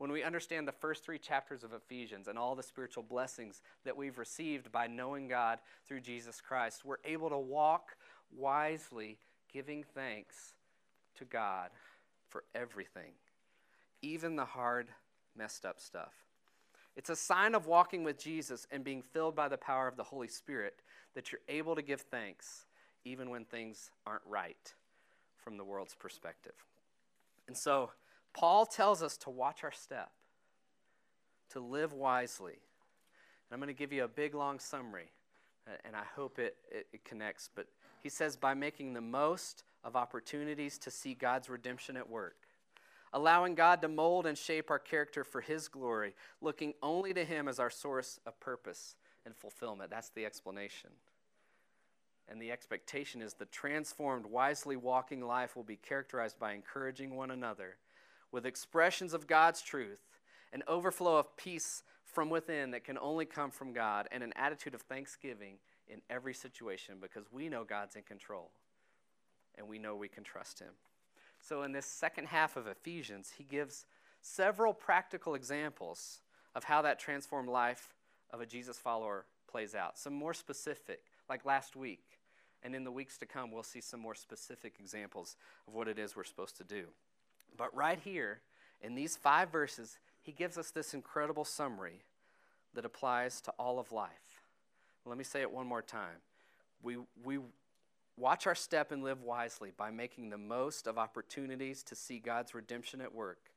when 0.01 0.11
we 0.11 0.23
understand 0.23 0.67
the 0.67 0.71
first 0.71 1.05
three 1.05 1.19
chapters 1.19 1.63
of 1.63 1.73
Ephesians 1.73 2.27
and 2.27 2.35
all 2.35 2.55
the 2.55 2.63
spiritual 2.63 3.03
blessings 3.03 3.61
that 3.85 3.95
we've 3.95 4.17
received 4.17 4.71
by 4.71 4.87
knowing 4.87 5.27
God 5.27 5.59
through 5.87 5.99
Jesus 5.99 6.41
Christ, 6.41 6.83
we're 6.83 6.95
able 7.05 7.29
to 7.29 7.37
walk 7.37 7.95
wisely, 8.35 9.19
giving 9.53 9.83
thanks 9.93 10.53
to 11.19 11.23
God 11.23 11.69
for 12.29 12.43
everything, 12.55 13.11
even 14.01 14.35
the 14.35 14.43
hard, 14.43 14.87
messed 15.37 15.67
up 15.67 15.79
stuff. 15.79 16.13
It's 16.95 17.11
a 17.11 17.15
sign 17.15 17.53
of 17.53 17.67
walking 17.67 18.03
with 18.03 18.17
Jesus 18.17 18.65
and 18.71 18.83
being 18.83 19.03
filled 19.03 19.35
by 19.35 19.49
the 19.49 19.57
power 19.57 19.87
of 19.87 19.97
the 19.97 20.03
Holy 20.03 20.27
Spirit 20.27 20.81
that 21.13 21.31
you're 21.31 21.41
able 21.47 21.75
to 21.75 21.83
give 21.83 22.01
thanks 22.01 22.65
even 23.05 23.29
when 23.29 23.45
things 23.45 23.91
aren't 24.07 24.25
right 24.25 24.73
from 25.37 25.57
the 25.57 25.63
world's 25.63 25.93
perspective. 25.93 26.55
And 27.47 27.55
so, 27.55 27.91
Paul 28.33 28.65
tells 28.65 29.03
us 29.03 29.17
to 29.17 29.29
watch 29.29 29.63
our 29.63 29.71
step, 29.71 30.11
to 31.49 31.59
live 31.59 31.93
wisely. 31.93 32.53
And 32.53 33.53
I'm 33.53 33.59
going 33.59 33.67
to 33.67 33.77
give 33.77 33.91
you 33.91 34.03
a 34.03 34.07
big, 34.07 34.33
long 34.33 34.59
summary, 34.59 35.11
and 35.83 35.95
I 35.95 36.03
hope 36.15 36.39
it, 36.39 36.55
it, 36.71 36.87
it, 36.93 37.05
connects. 37.05 37.49
But 37.53 37.67
he 38.01 38.09
says, 38.09 38.35
by 38.37 38.53
making 38.53 38.93
the 38.93 39.01
most 39.01 39.63
of 39.83 39.95
opportunities 39.95 40.77
to 40.79 40.91
see 40.91 41.13
God's 41.13 41.49
redemption 41.49 41.97
at 41.97 42.09
work, 42.09 42.37
allowing 43.13 43.55
God 43.55 43.81
to 43.81 43.87
mold 43.87 44.25
and 44.25 44.37
shape 44.37 44.71
our 44.71 44.79
character 44.79 45.23
for 45.23 45.41
his 45.41 45.67
glory, 45.67 46.15
looking 46.41 46.73
only 46.81 47.13
to 47.13 47.25
him 47.25 47.47
as 47.47 47.59
our 47.59 47.69
source 47.69 48.19
of 48.25 48.39
purpose 48.39 48.95
and 49.25 49.35
fulfillment. 49.35 49.89
That's 49.89 50.09
the 50.09 50.25
explanation. 50.25 50.91
And 52.29 52.41
the 52.41 52.51
expectation 52.51 53.21
is 53.21 53.33
the 53.33 53.45
transformed, 53.45 54.25
wisely 54.25 54.77
walking 54.77 55.21
life 55.21 55.55
will 55.55 55.63
be 55.63 55.75
characterized 55.75 56.39
by 56.39 56.53
encouraging 56.53 57.15
one 57.15 57.31
another 57.31 57.75
with 58.31 58.45
expressions 58.45 59.13
of 59.13 59.27
God's 59.27 59.61
truth, 59.61 60.01
an 60.53 60.63
overflow 60.67 61.17
of 61.17 61.35
peace 61.37 61.83
from 62.03 62.29
within 62.29 62.71
that 62.71 62.83
can 62.83 62.97
only 62.97 63.25
come 63.25 63.51
from 63.51 63.73
God, 63.73 64.07
and 64.11 64.23
an 64.23 64.33
attitude 64.35 64.73
of 64.75 64.81
thanksgiving 64.81 65.55
in 65.87 66.01
every 66.09 66.33
situation 66.33 66.95
because 67.01 67.31
we 67.31 67.49
know 67.49 67.63
God's 67.63 67.95
in 67.95 68.03
control 68.03 68.51
and 69.57 69.67
we 69.67 69.79
know 69.79 69.95
we 69.95 70.07
can 70.07 70.23
trust 70.23 70.59
Him. 70.59 70.73
So, 71.39 71.63
in 71.63 71.71
this 71.71 71.85
second 71.85 72.27
half 72.27 72.55
of 72.55 72.67
Ephesians, 72.67 73.31
he 73.37 73.43
gives 73.43 73.85
several 74.21 74.73
practical 74.73 75.35
examples 75.35 76.21
of 76.53 76.63
how 76.63 76.81
that 76.83 76.99
transformed 76.99 77.49
life 77.49 77.95
of 78.31 78.41
a 78.41 78.45
Jesus 78.45 78.77
follower 78.77 79.25
plays 79.49 79.73
out. 79.73 79.97
Some 79.97 80.13
more 80.13 80.33
specific, 80.33 81.01
like 81.29 81.45
last 81.45 81.75
week. 81.75 82.19
And 82.63 82.75
in 82.75 82.83
the 82.83 82.91
weeks 82.91 83.17
to 83.17 83.25
come, 83.25 83.51
we'll 83.51 83.63
see 83.63 83.81
some 83.81 83.99
more 83.99 84.13
specific 84.13 84.75
examples 84.79 85.35
of 85.67 85.73
what 85.73 85.87
it 85.87 85.97
is 85.97 86.15
we're 86.15 86.23
supposed 86.23 86.57
to 86.57 86.63
do. 86.63 86.85
But 87.57 87.75
right 87.75 87.99
here, 88.03 88.41
in 88.81 88.95
these 88.95 89.15
five 89.15 89.51
verses, 89.51 89.99
he 90.21 90.31
gives 90.31 90.57
us 90.57 90.71
this 90.71 90.93
incredible 90.93 91.45
summary 91.45 92.03
that 92.73 92.85
applies 92.85 93.41
to 93.41 93.51
all 93.59 93.79
of 93.79 93.91
life. 93.91 94.43
Let 95.05 95.17
me 95.17 95.23
say 95.23 95.41
it 95.41 95.51
one 95.51 95.67
more 95.67 95.81
time. 95.81 96.21
We, 96.83 96.97
we 97.23 97.39
watch 98.17 98.47
our 98.47 98.55
step 98.55 98.91
and 98.91 99.03
live 99.03 99.21
wisely 99.21 99.71
by 99.75 99.91
making 99.91 100.29
the 100.29 100.37
most 100.37 100.87
of 100.87 100.97
opportunities 100.97 101.83
to 101.83 101.95
see 101.95 102.19
God's 102.19 102.53
redemption 102.53 103.01
at 103.01 103.13
work, 103.13 103.49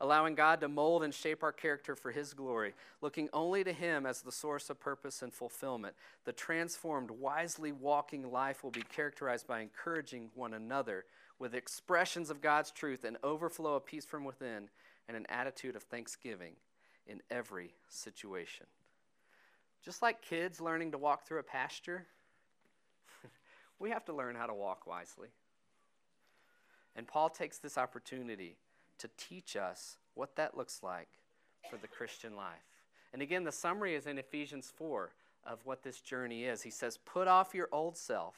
allowing 0.00 0.34
God 0.34 0.60
to 0.60 0.68
mold 0.68 1.02
and 1.02 1.12
shape 1.12 1.42
our 1.42 1.52
character 1.52 1.96
for 1.96 2.12
His 2.12 2.34
glory, 2.34 2.74
looking 3.00 3.28
only 3.32 3.64
to 3.64 3.72
Him 3.72 4.06
as 4.06 4.22
the 4.22 4.32
source 4.32 4.70
of 4.70 4.80
purpose 4.80 5.22
and 5.22 5.32
fulfillment. 5.32 5.94
The 6.24 6.32
transformed, 6.32 7.10
wisely 7.10 7.72
walking 7.72 8.30
life 8.30 8.62
will 8.62 8.70
be 8.70 8.82
characterized 8.82 9.46
by 9.46 9.60
encouraging 9.60 10.30
one 10.34 10.54
another 10.54 11.04
with 11.38 11.54
expressions 11.54 12.30
of 12.30 12.40
God's 12.40 12.70
truth, 12.70 13.04
an 13.04 13.18
overflow 13.22 13.74
of 13.76 13.86
peace 13.86 14.04
from 14.04 14.24
within, 14.24 14.68
and 15.08 15.16
an 15.16 15.26
attitude 15.28 15.76
of 15.76 15.82
thanksgiving 15.82 16.54
in 17.06 17.20
every 17.30 17.74
situation. 17.88 18.66
Just 19.84 20.02
like 20.02 20.22
kids 20.22 20.60
learning 20.60 20.92
to 20.92 20.98
walk 20.98 21.26
through 21.26 21.40
a 21.40 21.44
pasture, 21.44 22.06
we 23.78 23.90
have 23.90 24.04
to 24.04 24.12
learn 24.12 24.36
how 24.36 24.46
to 24.46 24.54
walk 24.54 24.86
wisely. 24.86 25.28
And 26.94 27.06
Paul 27.06 27.28
takes 27.28 27.58
this 27.58 27.76
opportunity 27.76 28.56
to 28.98 29.08
teach 29.16 29.56
us 29.56 29.96
what 30.14 30.36
that 30.36 30.56
looks 30.56 30.82
like 30.82 31.08
for 31.68 31.76
the 31.76 31.88
Christian 31.88 32.36
life. 32.36 32.62
And 33.12 33.22
again, 33.22 33.44
the 33.44 33.52
summary 33.52 33.94
is 33.94 34.06
in 34.06 34.18
Ephesians 34.18 34.72
4 34.76 35.10
of 35.44 35.58
what 35.64 35.82
this 35.82 36.00
journey 36.00 36.44
is. 36.44 36.62
He 36.62 36.70
says, 36.70 36.98
Put 37.04 37.28
off 37.28 37.54
your 37.54 37.68
old 37.72 37.96
self 37.96 38.36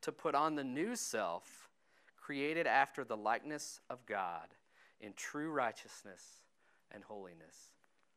to 0.00 0.12
put 0.12 0.34
on 0.34 0.54
the 0.54 0.64
new 0.64 0.96
self 0.96 1.59
created 2.20 2.66
after 2.66 3.04
the 3.04 3.16
likeness 3.16 3.80
of 3.88 4.04
God 4.06 4.46
in 5.00 5.12
true 5.14 5.50
righteousness 5.50 6.22
and 6.92 7.02
holiness. 7.02 7.72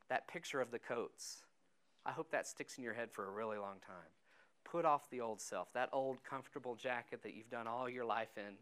That 0.10 0.28
picture 0.28 0.62
of 0.62 0.72
the 0.72 0.80
coats, 0.80 1.44
I 2.06 2.12
hope 2.12 2.32
that 2.32 2.48
sticks 2.48 2.78
in 2.78 2.84
your 2.84 2.94
head 2.94 3.12
for 3.12 3.26
a 3.26 3.32
really 3.32 3.58
long 3.58 3.78
time. 3.86 4.12
Put 4.66 4.86
off 4.86 5.10
the 5.10 5.22
old 5.22 5.42
self, 5.42 5.72
that 5.74 5.90
old 5.94 6.24
comfortable 6.24 6.76
jacket 6.76 7.22
that 7.24 7.34
you've 7.34 7.50
done 7.50 7.68
all 7.68 7.90
your 7.90 8.06
life 8.06 8.38
in. 8.38 8.56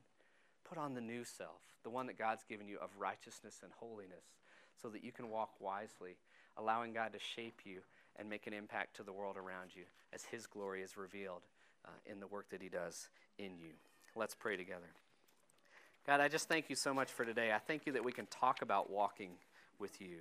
Put 0.68 0.78
on 0.78 0.94
the 0.94 1.02
new 1.02 1.24
self, 1.24 1.62
the 1.84 1.90
one 1.90 2.08
that 2.08 2.18
God's 2.18 2.44
given 2.44 2.68
you 2.68 2.78
of 2.80 2.90
righteousness 2.98 3.60
and 3.64 3.72
holiness, 3.78 4.26
so 4.82 4.90
that 4.90 5.04
you 5.04 5.12
can 5.12 5.30
walk 5.30 5.52
wisely, 5.60 6.18
allowing 6.58 6.94
God 6.94 7.14
to 7.14 7.20
shape 7.20 7.62
you 7.66 7.80
and 8.18 8.30
make 8.30 8.48
an 8.48 8.54
impact 8.54 8.96
to 8.98 9.04
the 9.04 9.12
world 9.12 9.38
around 9.38 9.72
you 9.76 9.84
as 10.14 10.24
His 10.24 10.48
glory 10.48 10.82
is 10.82 10.98
revealed 10.98 11.42
uh, 11.86 11.90
in 12.06 12.20
the 12.20 12.28
work 12.28 12.50
that 12.52 12.62
He 12.62 12.70
does 12.70 13.10
in 13.38 13.58
you. 13.58 13.72
Let's 14.16 14.36
pray 14.36 14.58
together. 14.58 14.92
God, 16.06 16.20
I 16.20 16.28
just 16.28 16.48
thank 16.48 16.70
you 16.70 16.76
so 16.76 16.94
much 16.94 17.12
for 17.12 17.26
today. 17.26 17.52
I 17.52 17.60
thank 17.60 17.86
you 17.86 17.94
that 17.94 18.04
we 18.04 18.12
can 18.12 18.26
talk 18.28 18.62
about 18.62 18.90
walking 18.90 19.32
with 19.80 20.02
you. 20.02 20.18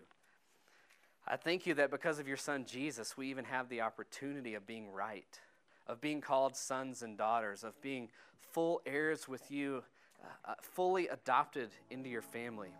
I 1.26 1.36
thank 1.36 1.66
you 1.66 1.74
that 1.74 1.90
because 1.90 2.18
of 2.18 2.28
your 2.28 2.36
son 2.36 2.64
Jesus, 2.66 3.16
we 3.16 3.28
even 3.28 3.44
have 3.44 3.68
the 3.68 3.80
opportunity 3.80 4.54
of 4.54 4.66
being 4.66 4.90
right, 4.90 5.40
of 5.86 6.00
being 6.00 6.20
called 6.20 6.56
sons 6.56 7.02
and 7.02 7.16
daughters, 7.16 7.64
of 7.64 7.80
being 7.80 8.10
full 8.52 8.82
heirs 8.84 9.26
with 9.26 9.50
you, 9.50 9.82
uh, 10.22 10.50
uh 10.50 10.54
fully 10.60 11.08
adopted 11.08 11.70
into 11.90 12.10
your 12.10 12.22
family. 12.22 12.74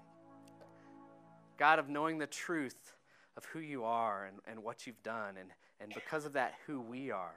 God, 1.58 1.78
of 1.78 1.88
knowing 1.88 2.18
the 2.18 2.26
truth 2.26 2.92
of 3.36 3.44
who 3.46 3.60
you 3.60 3.84
are 3.84 4.26
and, 4.26 4.38
and 4.46 4.62
what 4.62 4.86
you've 4.86 5.02
done, 5.02 5.36
and, 5.38 5.50
and 5.80 5.92
because 5.94 6.26
of 6.26 6.34
that, 6.34 6.54
who 6.66 6.80
we 6.80 7.10
are 7.10 7.36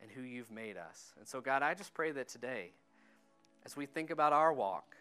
and 0.00 0.10
who 0.10 0.22
you've 0.22 0.50
made 0.50 0.76
us. 0.76 1.12
And 1.18 1.26
so, 1.26 1.40
God, 1.40 1.62
I 1.62 1.74
just 1.74 1.94
pray 1.94 2.12
that 2.12 2.28
today, 2.28 2.72
as 3.68 3.76
we 3.76 3.84
think 3.84 4.08
about 4.08 4.32
our 4.32 4.50
walk, 4.50 4.96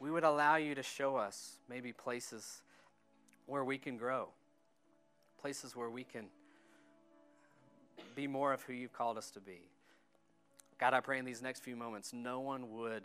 we 0.00 0.10
would 0.10 0.24
allow 0.24 0.56
you 0.56 0.74
to 0.74 0.82
show 0.82 1.16
us 1.16 1.58
maybe 1.68 1.92
places 1.92 2.62
where 3.44 3.62
we 3.62 3.76
can 3.76 3.98
grow, 3.98 4.30
places 5.42 5.76
where 5.76 5.90
we 5.90 6.04
can 6.04 6.24
be 8.14 8.26
more 8.26 8.54
of 8.54 8.62
who 8.62 8.72
you've 8.72 8.94
called 8.94 9.18
us 9.18 9.30
to 9.30 9.40
be. 9.40 9.60
God, 10.80 10.94
I 10.94 11.00
pray 11.00 11.18
in 11.18 11.26
these 11.26 11.42
next 11.42 11.60
few 11.60 11.76
moments, 11.76 12.14
no 12.14 12.40
one 12.40 12.72
would 12.78 13.04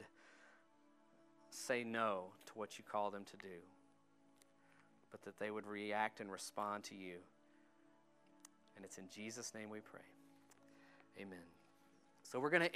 say 1.50 1.84
no 1.84 2.28
to 2.46 2.54
what 2.54 2.78
you 2.78 2.86
call 2.90 3.12
them 3.12 3.26
to 3.26 3.36
do, 3.36 3.58
but 5.12 5.22
that 5.24 5.38
they 5.38 5.52
would 5.52 5.68
react 5.68 6.22
and 6.22 6.32
respond 6.32 6.86
to 6.86 6.96
you. 6.96 7.18
And 8.78 8.86
it's 8.86 8.98
in 8.98 9.10
Jesus' 9.14 9.54
name 9.54 9.70
we 9.70 9.82
pray. 9.82 10.00
Amen. 11.20 11.57
So 12.30 12.42
we're 12.42 12.50
going 12.50 12.64
to 12.64 12.76